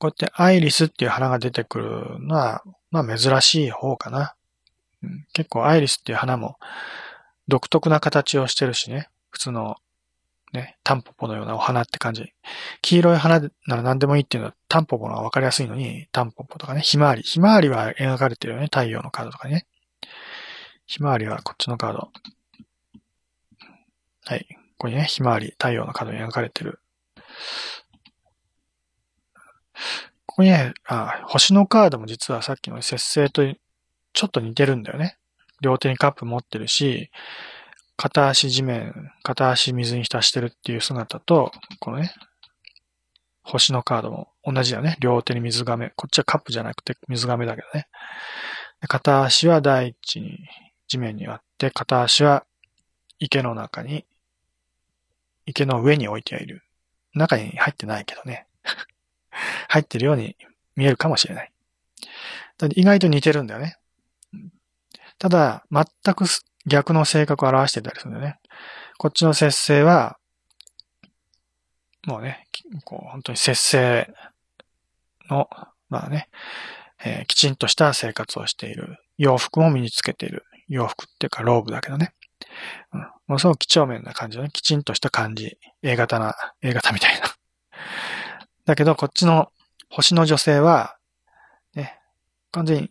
[0.00, 4.34] こうやってアイリスっていう花が出てくるのは、まあ珍しい方かな。
[5.02, 6.56] うん、結構アイリスっていう花も
[7.48, 9.10] 独特な形をしてるしね。
[9.28, 9.76] 普通の
[10.52, 12.32] ね、タンポポのようなお花って感じ。
[12.80, 17.22] 黄色い花なら何でもいいっていうのはタンポポの方がわかりやすいのに、タンポポとかね、ひまわり。
[17.22, 19.66] ひまわりは描かれてるよね、太陽のカードとかね。
[20.86, 22.10] ひまわりはこっちのカード。
[24.24, 24.46] はい。
[24.50, 26.80] ここにね、ひまわり、太陽のカードに描かれてる。
[30.26, 33.42] ここにね、あ、星のカードも実はさっきの節制と
[34.12, 35.18] ちょっと似てるんだよね。
[35.60, 37.10] 両手にカップ持ってるし、
[37.96, 42.14] 片足地面、片足水に浸してるっていう姿と、このね、
[43.42, 44.96] 星のカードも同じだよね。
[45.00, 45.92] 両手に水亀。
[45.96, 47.88] こっちはカップじゃなくて水亀だけどね。
[48.88, 50.38] 片足は大地に、
[50.88, 52.46] 地面にあって、片足は
[53.18, 54.06] 池の中に、
[55.44, 56.62] 池の上に置いている。
[57.14, 58.46] 中に入ってないけどね。
[59.68, 60.36] 入ってるように
[60.76, 61.52] 見えるかもしれない。
[62.74, 63.76] 意外と似てるんだよね。
[65.18, 66.24] ただ、全く
[66.66, 68.38] 逆の性格を表してたりするんだよね。
[68.98, 70.18] こっちの節制は、
[72.06, 72.46] もうね、
[72.84, 74.12] こう本当に節制
[75.28, 75.48] の、
[75.88, 76.28] まあね、
[77.04, 78.98] えー、きちんとした生活をしている。
[79.18, 80.44] 洋服も身につけている。
[80.68, 82.14] 洋服っていうかローブだけどね。
[82.92, 85.58] うん、ものすごく几帳面な感じのね、きちんとした感じ。
[85.82, 87.26] A 型な、A 型みたいな。
[88.70, 89.50] だけど、こっちの
[89.88, 90.96] 星の女性は、
[91.74, 91.98] ね、
[92.52, 92.90] 完全に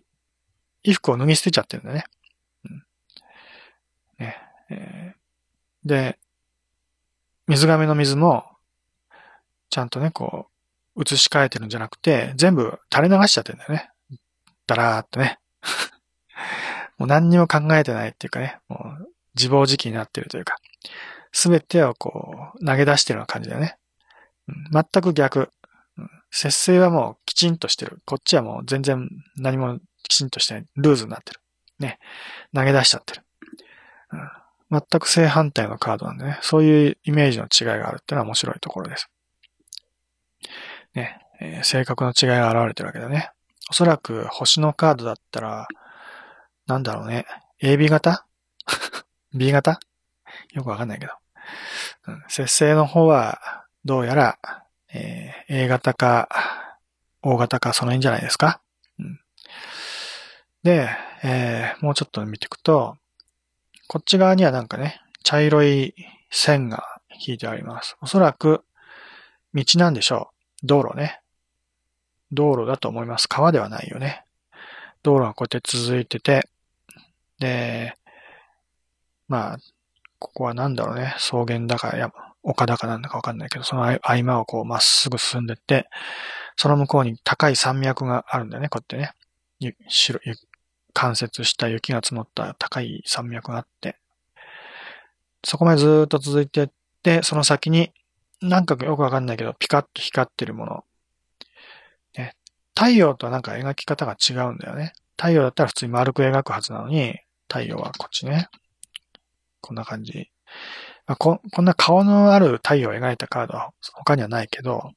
[0.84, 2.04] 衣服を脱ぎ捨てちゃってるんだね。
[2.66, 2.84] うん、
[4.20, 4.36] ね
[4.70, 6.20] えー、で、
[7.48, 8.44] 水亀の水も、
[9.70, 10.48] ちゃんとね、こ
[10.98, 13.90] う、移し替えてるんじゃなくて、全部垂れ流しちゃってるんだよね。
[14.68, 15.40] だらーっとね。
[17.00, 20.58] もう何にも考えてないっていうかね、もう自暴自棄になってるというか、
[21.32, 23.78] すべてをこう、投げ出してるような感じだよね。
[24.74, 25.54] 全く逆。
[26.32, 28.02] 節制はもうきちんとしてる。
[28.06, 30.66] こっちはもう全然何もきちんとしてない。
[30.76, 31.40] ルーズになってる。
[31.80, 32.00] ね。
[32.54, 33.24] 投げ出しちゃってる。
[34.72, 36.40] うん、全く正反対のカードなんでね。
[36.42, 39.10] そういうイメージの違いがあるっていうのは面白いところです。
[40.94, 41.20] ね。
[41.42, 43.32] えー、性格の違いが現れてるわけだね。
[43.70, 45.68] おそらく星のカードだったら、
[46.68, 47.26] なんだろうね。
[47.62, 48.26] AB 型
[49.34, 49.80] ?B 型？
[50.54, 51.14] よくわかんないけど。
[52.08, 53.40] うん、節制の方は、
[53.86, 54.40] どうやら、
[54.94, 56.30] えー、A 型か、
[57.22, 58.62] O 型か、その辺じゃないですか。
[59.00, 59.20] うん、
[60.64, 60.90] で、
[61.24, 62.98] えー、もうちょっと見ていくと、
[63.88, 65.94] こっち側にはなんかね、茶色い
[66.32, 66.84] 線が
[67.26, 67.98] 引いてあります。
[68.02, 68.64] おそらく、
[69.54, 70.30] 道なんでしょ
[70.64, 70.68] う。
[70.68, 71.22] 道路ね。
[72.32, 73.28] 道路だと思います。
[73.28, 74.24] 川ではないよね。
[75.04, 76.48] 道路がこうやって続いてて、
[77.40, 77.96] で、
[79.28, 79.58] まあ、
[80.20, 82.12] ここはなんだろうね、草原だか、や
[82.44, 85.90] 丘だかなんだかわかんないけど、その合間をこうまっすぐ進んでって、
[86.56, 89.12] その向こうに高い山脈があるんだよね、こうやっ
[89.62, 89.76] てね。
[89.88, 90.20] 白、
[90.94, 93.98] 関節した雪が積もった高い山脈があって、
[95.44, 96.70] そこまでずっと続いてっ
[97.04, 97.92] て、その先に、
[98.42, 100.84] なんかよくわかんないけど、ピカッと光ってるもの。
[102.18, 102.36] ね、
[102.76, 104.94] 太陽とはなんか描き方が違うんだよね。
[105.18, 108.48] 太陽だったら普通に丸く描くはずなのに、太陽はこっちね。
[109.62, 110.32] こんな感じ。
[111.10, 114.92] まあ、ここんな顔のある太陽を描いたカードは他にはないけど、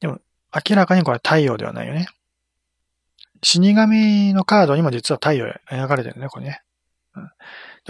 [0.00, 0.18] でも
[0.52, 2.08] 明らかにこれ太陽ではないよね。
[3.44, 6.62] 死神のカードにも実は太陽描かれてるね、これね。
[7.14, 7.30] うん、で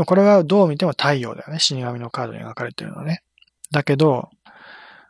[0.01, 1.61] もこれはどう見ても太陽だよね。
[1.61, 3.23] 死神のカードに描かれてるのはね。
[3.71, 4.29] だけど、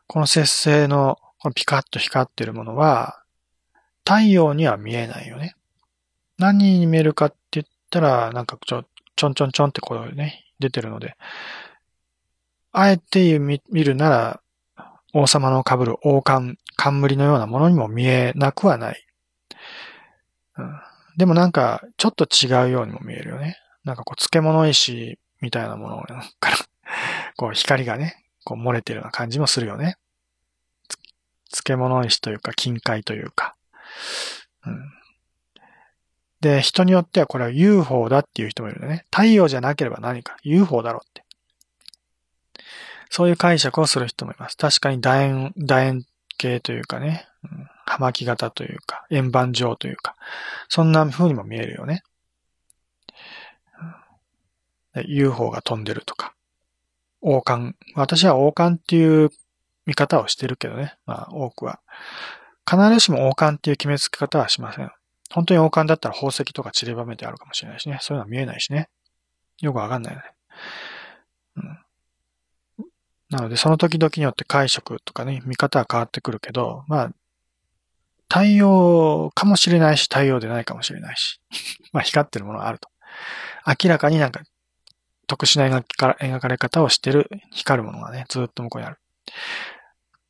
[0.06, 3.24] この節制のこのピカッと光ってるものは、
[4.04, 5.56] 太陽には見えないよね。
[6.38, 8.84] 何に見えるかって言ったら、なんかちょ、
[9.16, 11.16] ちょんちょんちょんってこうね、出てるので、
[12.72, 14.40] あえて見るなら、
[15.12, 19.04] 王様の被る王冠、冠のようなものにも見えなくはない。
[20.58, 20.80] うん、
[21.16, 23.56] でもなんか、ちょっと違うようにも見えるよね。
[23.84, 26.02] なんかこう、漬物石みたいなもの
[26.40, 26.56] から、
[27.36, 29.96] こう、光がね、こう漏れてるような感じもするよね。
[31.50, 33.56] 漬物石というか、金塊というか。
[34.66, 34.92] うん、
[36.40, 39.04] で、人によってはこれは UFO だっていう人もいるね。
[39.10, 41.24] 太陽じゃなければ何か UFO だろうって。
[43.10, 44.56] そういう解釈をする人もいます。
[44.56, 46.04] 確かに楕円、楕円
[46.36, 50.14] 形というかね、うん、葉巻型というか、円盤状というか、
[50.68, 52.02] そんな風にも見えるよね。
[55.06, 56.34] UFO が飛んでるとか。
[57.20, 57.76] 王冠。
[57.94, 59.30] 私は王冠っていう
[59.86, 60.96] 見方をしてるけどね。
[61.06, 61.80] まあ多くは。
[62.68, 64.90] 必ずしも王冠っていう決めつけ方はしません。
[65.32, 67.98] 本当に王冠だったら宝石とか散りばめてあるかもしれないしね。
[68.00, 68.88] そういうのは見えないしね。
[69.60, 70.24] よくわかんないよね。
[71.56, 71.78] うん。
[73.30, 77.12] なので、その時々によって解釈とかね、見方は変わってくるけど、まあ、
[78.30, 81.40] 太陽かもしれないし、太陽でないかもしれないし。
[81.92, 82.88] まあ、光ってるものがあると。
[83.66, 84.40] 明らかになんか、
[85.26, 88.98] 特殊な描かれ方をしてる光るものがね、ずっと向こうにある。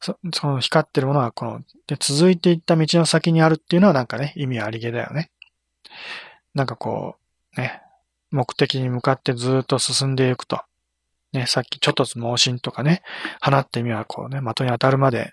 [0.01, 5.31] そその光ってるものがこの、で、続いていった道の先にあるっていうのはなんかね、意味ありげだよね。
[6.55, 7.17] なんかこ
[7.57, 7.83] う、ね、
[8.31, 10.61] 目的に向かってずっと進んでいくと。
[11.33, 13.03] ね、さっきちょっとずつ盲信とかね、
[13.41, 15.33] 放ってみはこうね、的に当たるまで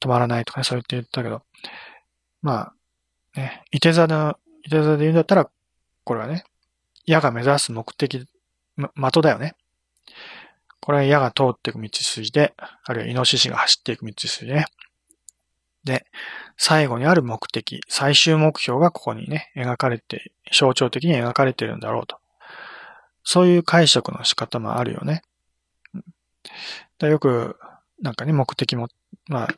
[0.00, 1.42] 止まらないとかね、そう言って言ったけど、
[2.42, 2.72] ま
[3.34, 5.50] あ、ね、いて座の、いて座で言うんだったら、
[6.04, 6.44] これはね、
[7.06, 8.26] 矢が目指す目的、
[8.76, 9.54] 的だよね。
[10.80, 12.54] これは矢が通っていく道筋で、
[12.84, 14.66] あるいはイノシシが走っていく道筋でね。
[15.84, 16.06] で、
[16.56, 22.18] 最後にある目的、最終目標がここにね、描かれて、象徴的に描かれてるんだろうと。
[23.24, 25.22] そういう解釈の仕方もあるよね。
[26.98, 27.58] だよく、
[28.00, 28.88] なんかね、目的も、
[29.28, 29.48] まあ、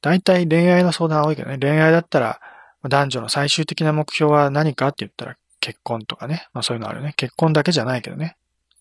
[0.00, 2.40] 大体恋愛の相談は多いけどね、恋愛だったら、
[2.88, 6.48] 男女の最終的な目標は何かって言ったら結婚とかね。
[6.54, 7.12] まあそういうのあるよね。
[7.16, 8.36] 結婚だけじゃないけどね。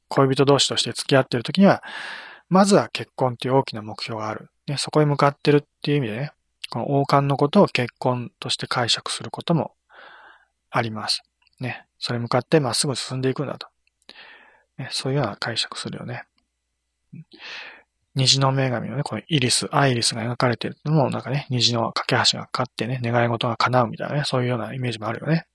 [0.10, 1.82] 恋人同士として付き合ってる時には、
[2.50, 4.50] まずは結婚っていう大きな目標がある。
[4.68, 6.32] ね、そこへ向かってるっていう意味でね、
[6.70, 9.74] この王冠のことを結婚として解釈することも
[10.70, 11.24] あります。
[11.60, 11.86] ね。
[11.98, 13.68] それ向かってまっすぐ進んでいくんだと。
[14.78, 16.24] ね、そういうような解釈するよね。
[18.16, 25.46] 虹の女神のね、このイリス、アイリスが描かれてるのも、なんかね、虹の架け橋がかかってね、願い事が叶うみたいなね、そういうようなイメージもあるよね。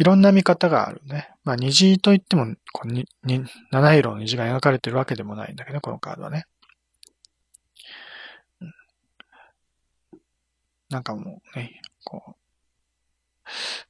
[0.00, 1.28] いろんな見方があるね。
[1.44, 6.46] まあ、虹といっても、こにに七色の虹が描かれてるわけでもないんだけど、このカードはね。
[10.88, 12.34] なんかもうね、こう、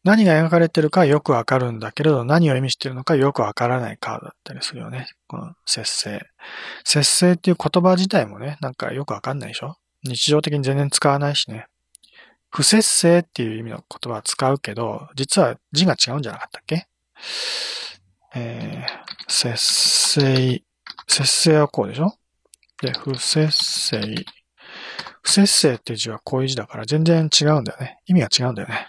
[0.02, 5.06] 何が描かれてるかよくわかるんだけれど、何を意味してるのかよくわからないカードだったりするよね。
[5.28, 6.22] この節制。
[6.84, 9.76] 節制っていう言葉自体もね、なんかよくわかんないでしょ？
[10.02, 11.66] 日常的に全然使わないしね。
[12.50, 16.88] 不節制っていう意味の言葉は使うけど、実は字が違うんじゃなかったっけ？
[18.34, 20.62] えー、節制。
[21.08, 22.12] 節制はこうでしょ？
[22.82, 23.50] で、不節
[23.90, 24.24] 制。
[25.22, 27.98] 不節制っていう字はこういう字だから全然違うんだよね。
[28.06, 28.86] 意味が違うんだよね。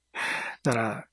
[0.62, 1.06] だから、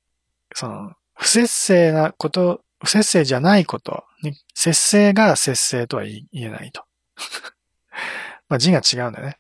[0.54, 6.84] その、不節制なこと、不節制じゃないこと、ね、節制が節制とは言えないと。
[8.50, 9.38] まあ字が違うんだよね。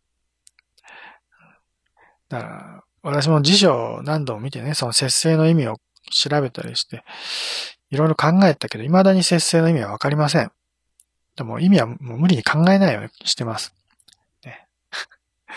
[2.30, 5.78] だから、私も辞書を何度も見てね、その節制の意味を
[6.12, 7.04] 調べたりして、
[7.92, 10.52] いろいろ考えたけど、未だに節制の意味はわかりません。
[11.36, 13.76] でも意味はもう無理に考えないようにしてます。
[14.44, 14.68] ね、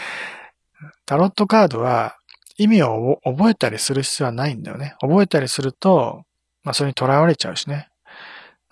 [1.07, 2.17] タロットカードは、
[2.59, 4.97] 意味を覚えたりする必要はないんだよね。
[5.01, 6.25] 覚えたりすると、
[6.65, 7.89] まあそれに囚われちゃうしね。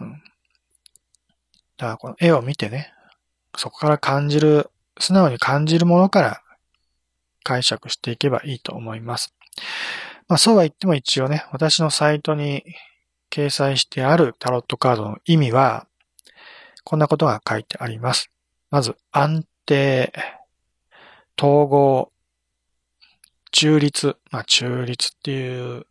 [0.01, 0.23] うん。
[1.77, 2.93] だからこの絵を見てね、
[3.57, 6.43] そこから感じる、素直に感じるものから
[7.47, 9.33] 解釈していけばいいと思います。
[10.27, 12.65] まあそうは言っても一応ね、私のサイトに
[13.31, 15.87] 掲載してあるタロットカードの意味は、
[16.83, 18.33] こんなことが書いてあります。
[18.71, 20.13] まず、安定、
[21.39, 22.11] 統合、
[23.53, 24.17] 中立。
[24.33, 25.87] まあ中立っていう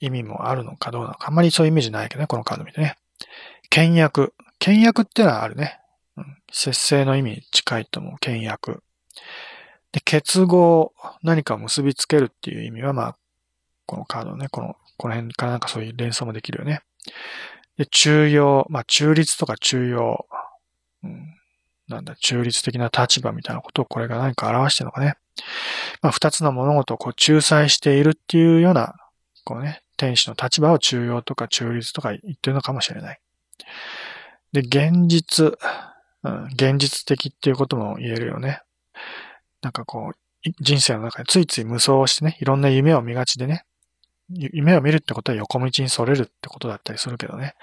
[0.00, 1.28] 意味もあるのかどうなのか。
[1.28, 2.96] あんまりそういうイメージないけどね、このカード見てね。
[3.70, 4.34] 倹約。
[4.58, 5.78] 倹約ってのはあるね。
[6.16, 8.16] うん、節制の意味に近いと思う。
[8.18, 8.82] 倹約。
[9.92, 10.92] で、結合。
[11.22, 13.16] 何かを結びつけるっていう意味は、まあ、
[13.86, 16.82] このカードね、この、この辺からなんかそういう連想もできるよね。
[17.76, 18.66] で、中庸。
[18.68, 20.26] まあ、中立とか中庸。
[21.02, 21.34] うん、
[21.88, 25.16] なんだ、中立的な立場みたいなことをこれが何か表してるのかね。
[26.02, 28.94] まあ、二つの物事をこう仲裁しているっていうような、
[29.44, 33.20] こうね、天使の立場を中庸とか中立とか言ってるのかもしれない。
[34.52, 35.58] で、現実、
[36.22, 38.62] うん、現実的っていうことも言えるよね。
[39.62, 43.64] なんかこう、人生の中でついつい無双をしてね、いろんな夢を見がちでね、
[44.32, 47.54] 夢を見るってことは横道にそれるってことだったりするけどね。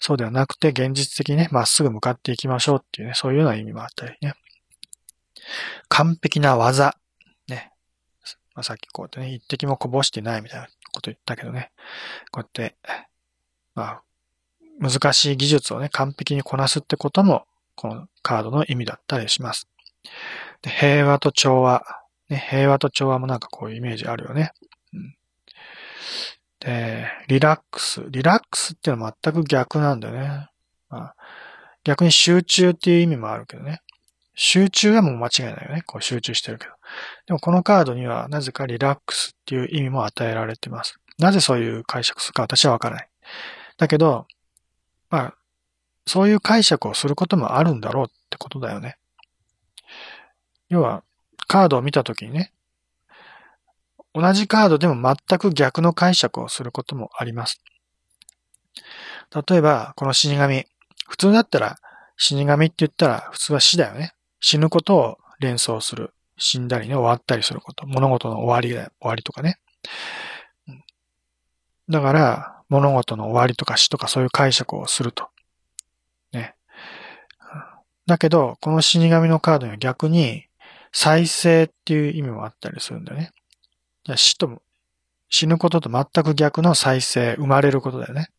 [0.00, 4.34] そうではなくて、現実的にね、まっすぐ向かっていきましょうっていうね、そういうような意味もあったりね。
[5.88, 6.96] 完璧な技。
[7.48, 7.72] ね。
[8.54, 11.70] まあ、さっきこうやってね、一滴もこぼしてないみたいなこと言ったけどね。
[12.32, 12.76] こうやって、
[13.74, 14.02] まあ、
[14.80, 19.68] 難しい技術をね、完璧にこなすってことも、このカードの意味だったりします。
[20.62, 21.84] で平和と調和。
[22.28, 24.52] ね、平和と調和もなんかこういうイメージあるよね。
[26.60, 28.02] で、リラックス。
[28.08, 30.48] リラックスっていうのは全く逆なんだよね。
[30.88, 31.16] まあ、
[31.84, 33.82] 逆に集中っていう意味もあるけどね。
[34.34, 35.82] 集中はもう間違いないよね。
[35.86, 36.72] こう集中してるけど。
[37.26, 40.98] でもこのカードにはなぜかリラックスっていう意味も与えられてます。
[41.18, 43.08] なぜそういう解釈するか私はわからない。
[43.76, 44.26] だけど、
[45.10, 45.34] まあ、
[46.06, 48.96] そういう解釈をすることもあるんだろうってことだよね。
[50.70, 51.02] 要は、
[51.46, 52.52] カードを見たときにね、
[54.14, 57.62] 同じカードでも全く逆の解釈をすることもあります。
[59.48, 60.64] 例えば、この死神。
[61.08, 61.76] 普通だったら、
[62.16, 64.14] 死神って言ったら普通は死だよね。
[64.40, 66.14] 死ぬことを連想する。
[66.36, 67.86] 死んだりね、終わったりすること。
[67.86, 68.90] 物事の終わりだ。
[69.00, 69.58] 終わりとかね。
[71.88, 75.28] だから、物事の終わりとか死とかそういう解釈をすると。
[76.32, 76.54] ね。
[78.06, 80.46] だけど、この死神のカードには逆に、
[80.92, 83.32] 再生っていう意味もあったりするんだよね。
[84.16, 84.62] 死と、
[85.28, 88.30] 死ぬことと全く逆の再生、生まれることだよね。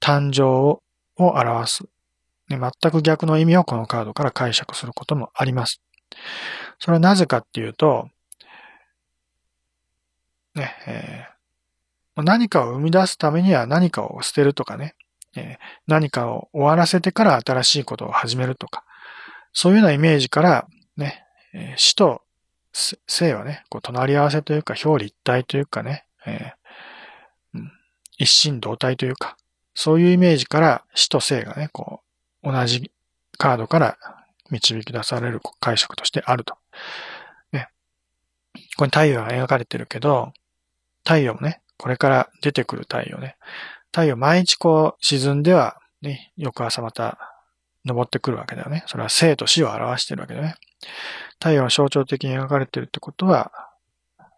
[0.00, 0.82] 誕生を
[1.18, 1.84] 表す。
[2.48, 5.80] ね、全く逆の意味をこのカードから解釈することもあります。
[6.78, 8.08] それはなぜかっていうと、
[10.54, 14.94] ね、えー、何かを生み出すためには何かを捨てるとかね、
[15.36, 15.56] えー、
[15.86, 18.84] 何かを終わらせてから新しいことを始めるとか、
[19.52, 20.66] そういうようなイメージから、
[21.56, 22.22] えー、死と
[23.06, 27.72] 生はね、こう隣り合わせというか表裏一体というかね、えーうん、
[28.18, 29.38] 一心同体というか、
[29.74, 32.02] そういうイメージから死と生がね、こ
[32.42, 32.90] う、同じ
[33.38, 33.96] カードから
[34.50, 36.56] 導き出される解釈としてあると。
[37.52, 37.68] ね。
[38.54, 40.32] ここに太陽が描かれてるけど、
[41.04, 43.36] 太陽もね、これから出てくる太陽ね。
[43.92, 47.36] 太陽毎日こう沈んでは、ね、翌朝また
[47.86, 48.84] 昇ってくるわけだよね。
[48.86, 50.56] それは生と死を表してるわけだよね。
[51.38, 53.52] 太陽が象徴的に描かれてるってことは、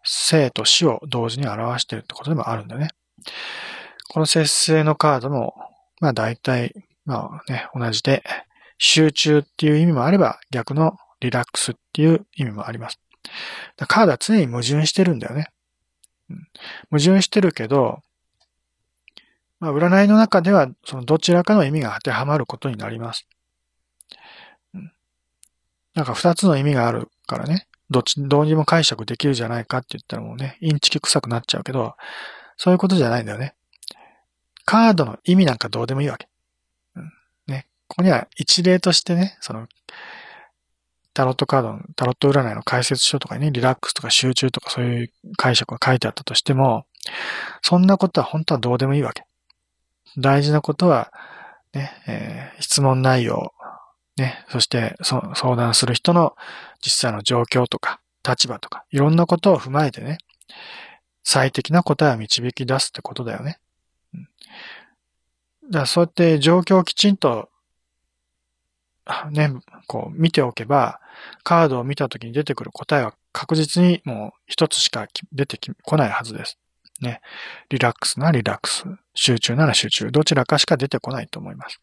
[0.03, 2.89] 生と死を同時に表してるってことでもあるんだよね。
[4.09, 5.53] この節制のカードも、
[5.99, 6.73] まあ大体、
[7.05, 8.23] まあね、同じで、
[8.77, 12.99] 集中っていう意味もあれば、逆のリラックスっていう意味もあります。
[13.87, 15.47] カードは常に矛盾してるんだよね。
[16.89, 17.99] 矛盾してるけど、
[19.59, 23.27] まあ、占いの中では、そのどちらかの意味が当てはまることになります。
[25.99, 31.95] なんか二つの意味があるからね、どっち、どうにも解釈できるじゃないかって言ったらもうね、インチキ臭くなっちゃうけど、
[32.55, 33.53] そういうことじゃないんだよね。
[34.63, 36.29] カードの意味なんかどうでもいいわけ。
[36.95, 37.11] うん、
[37.47, 37.67] ね。
[37.89, 39.67] ここには一例としてね、その、
[41.13, 46.85] タロットカードの、タロット占いの解説書とかにね、リラックスとか集中とかそういう解釈が書いてあったとしても、
[47.61, 49.25] そんなことは本当はどうでもいいわけ。
[50.17, 51.11] 大事なことは、
[51.73, 53.51] ね、えー、質問内容、
[54.19, 56.35] ね、そしてそ相談する人の
[56.81, 60.17] 実際の状況とか、立場とか、いろんなことを踏まえてね、
[61.23, 63.59] 最適な答えを導き出すってことだよね。
[64.13, 64.27] うん、だ
[65.71, 67.49] からそうやって状況をきちんと、
[69.31, 69.51] ね、
[69.87, 70.99] こう見ておけば、
[71.43, 76.59] カードを見た時に出てくる答えは確実にもう一つしか出てこないはずです。
[77.01, 77.21] ね。
[77.69, 78.83] リラックスならリラックス。
[79.13, 80.11] 集中なら集中。
[80.11, 81.79] どちらかしか出てこないと思います。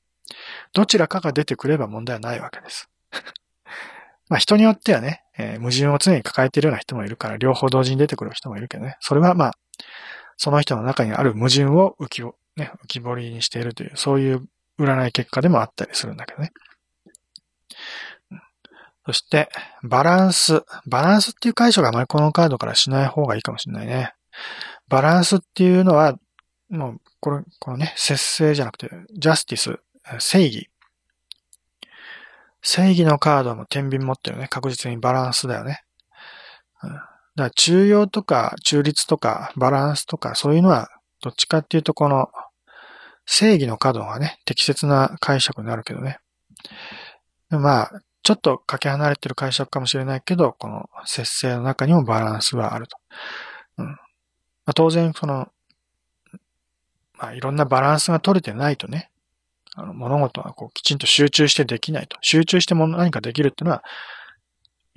[0.73, 2.89] どちらかが出てくれば問題はないわけです。
[4.29, 8.97] まあ人によってはね、えー、矛盾を常に抱えているような人もいるから、両方同時に出てくる人もいるけどね。
[9.01, 9.53] それはまあ、
[10.37, 14.49] その人の中にある矛盾を浮きを、ね、浮き彫りにしているという、そういう
[14.79, 16.53] 占い結果でもあったりするんだけどね。
[19.07, 19.49] そして、
[19.85, 20.65] バランス。
[20.87, 24.13] バランスっていう解釈はあまりこのカードからしない方がいいかもしれないね。
[24.89, 26.19] バランスっていうのは、
[26.69, 29.79] もう、これ、このね、節制じゃなくて、ジャスティス、
[30.19, 30.71] 正義。
[32.63, 34.49] 正義のカードも天秤持ってるね。
[34.49, 35.83] 確実にバランスだよね。
[36.83, 40.89] だから中庸とか中立とかバランスとかそういうのは
[41.23, 42.29] どっちかっていうとこの
[43.27, 46.19] 正義のカードがね、適切な解釈になるけどね。
[47.51, 52.97] まあ、ちょっとかけ離れてる解釈かもしれないけど、この節制の中にもバランスはあると。
[53.79, 53.99] うんま
[54.67, 55.49] あ、当然、その、
[57.19, 59.11] まあ、いろんなバランスが取れてないとね、
[59.77, 62.17] あの物事はこうきちんと集中してできないと。
[62.23, 63.85] 集中しても何かできるっていうのは、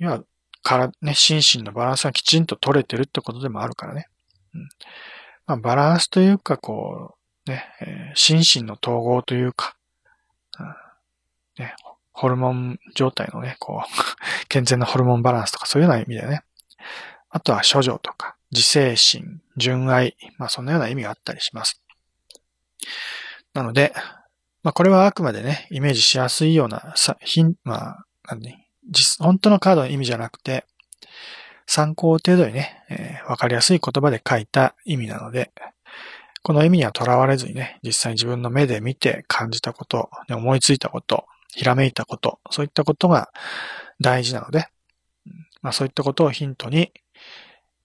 [0.00, 0.22] いや、
[0.62, 4.08] から、ね、心身のバランスがきちんと取れてるってことでもあるからね。
[4.54, 4.68] うん
[5.46, 7.14] まあ、バランスというか、こ
[7.46, 9.76] う、ね、えー、心身の統合というか、
[10.58, 11.74] うんね、
[12.12, 13.88] ホルモン状態のね、こう、
[14.48, 16.42] 健全なホルモンバランスとかそういうような意味でね。
[17.28, 21.82] あとは処女とか、自制心、純愛、まあそんなような意味があったりします。
[23.54, 23.92] なので、
[24.62, 30.64] まあこれはあくまでね、イメージしやすいような、さ、ひん、まあ、なんね、実、本当のカードの意味じゃなくて、
[31.66, 35.52] 参考程度にね、えー、わかりやすい言葉で書いた意味なので、
[36.42, 43.30] この意味にはとらわれずにね、実際に自分の目で見て感じたこと、思いついたこと、ひらめいたこと、そういったことが
[44.00, 44.66] 大事なので、
[45.62, 46.92] まあそういったことをヒントに、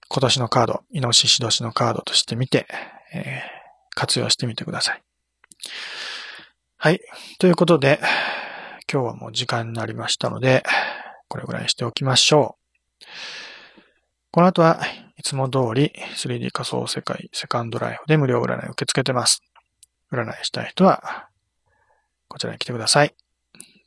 [0.08, 2.66] 今年のカード、イノシシ年のカードとしてみて、
[3.12, 5.02] えー、活用してみてください。
[6.86, 7.00] はい。
[7.40, 7.98] ということで、
[8.88, 10.62] 今日はもう時間になりましたので、
[11.26, 12.56] これぐらいにしておきましょ
[13.00, 13.04] う。
[14.30, 14.78] この後は
[15.16, 19.42] いつも通り 3D 仮想世界セカンドライフで無料占いを受け付けてます。
[20.12, 21.26] 占いしたい人は、
[22.28, 23.16] こちらに来てください。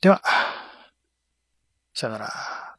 [0.02, 0.20] では、
[1.94, 2.69] さよなら。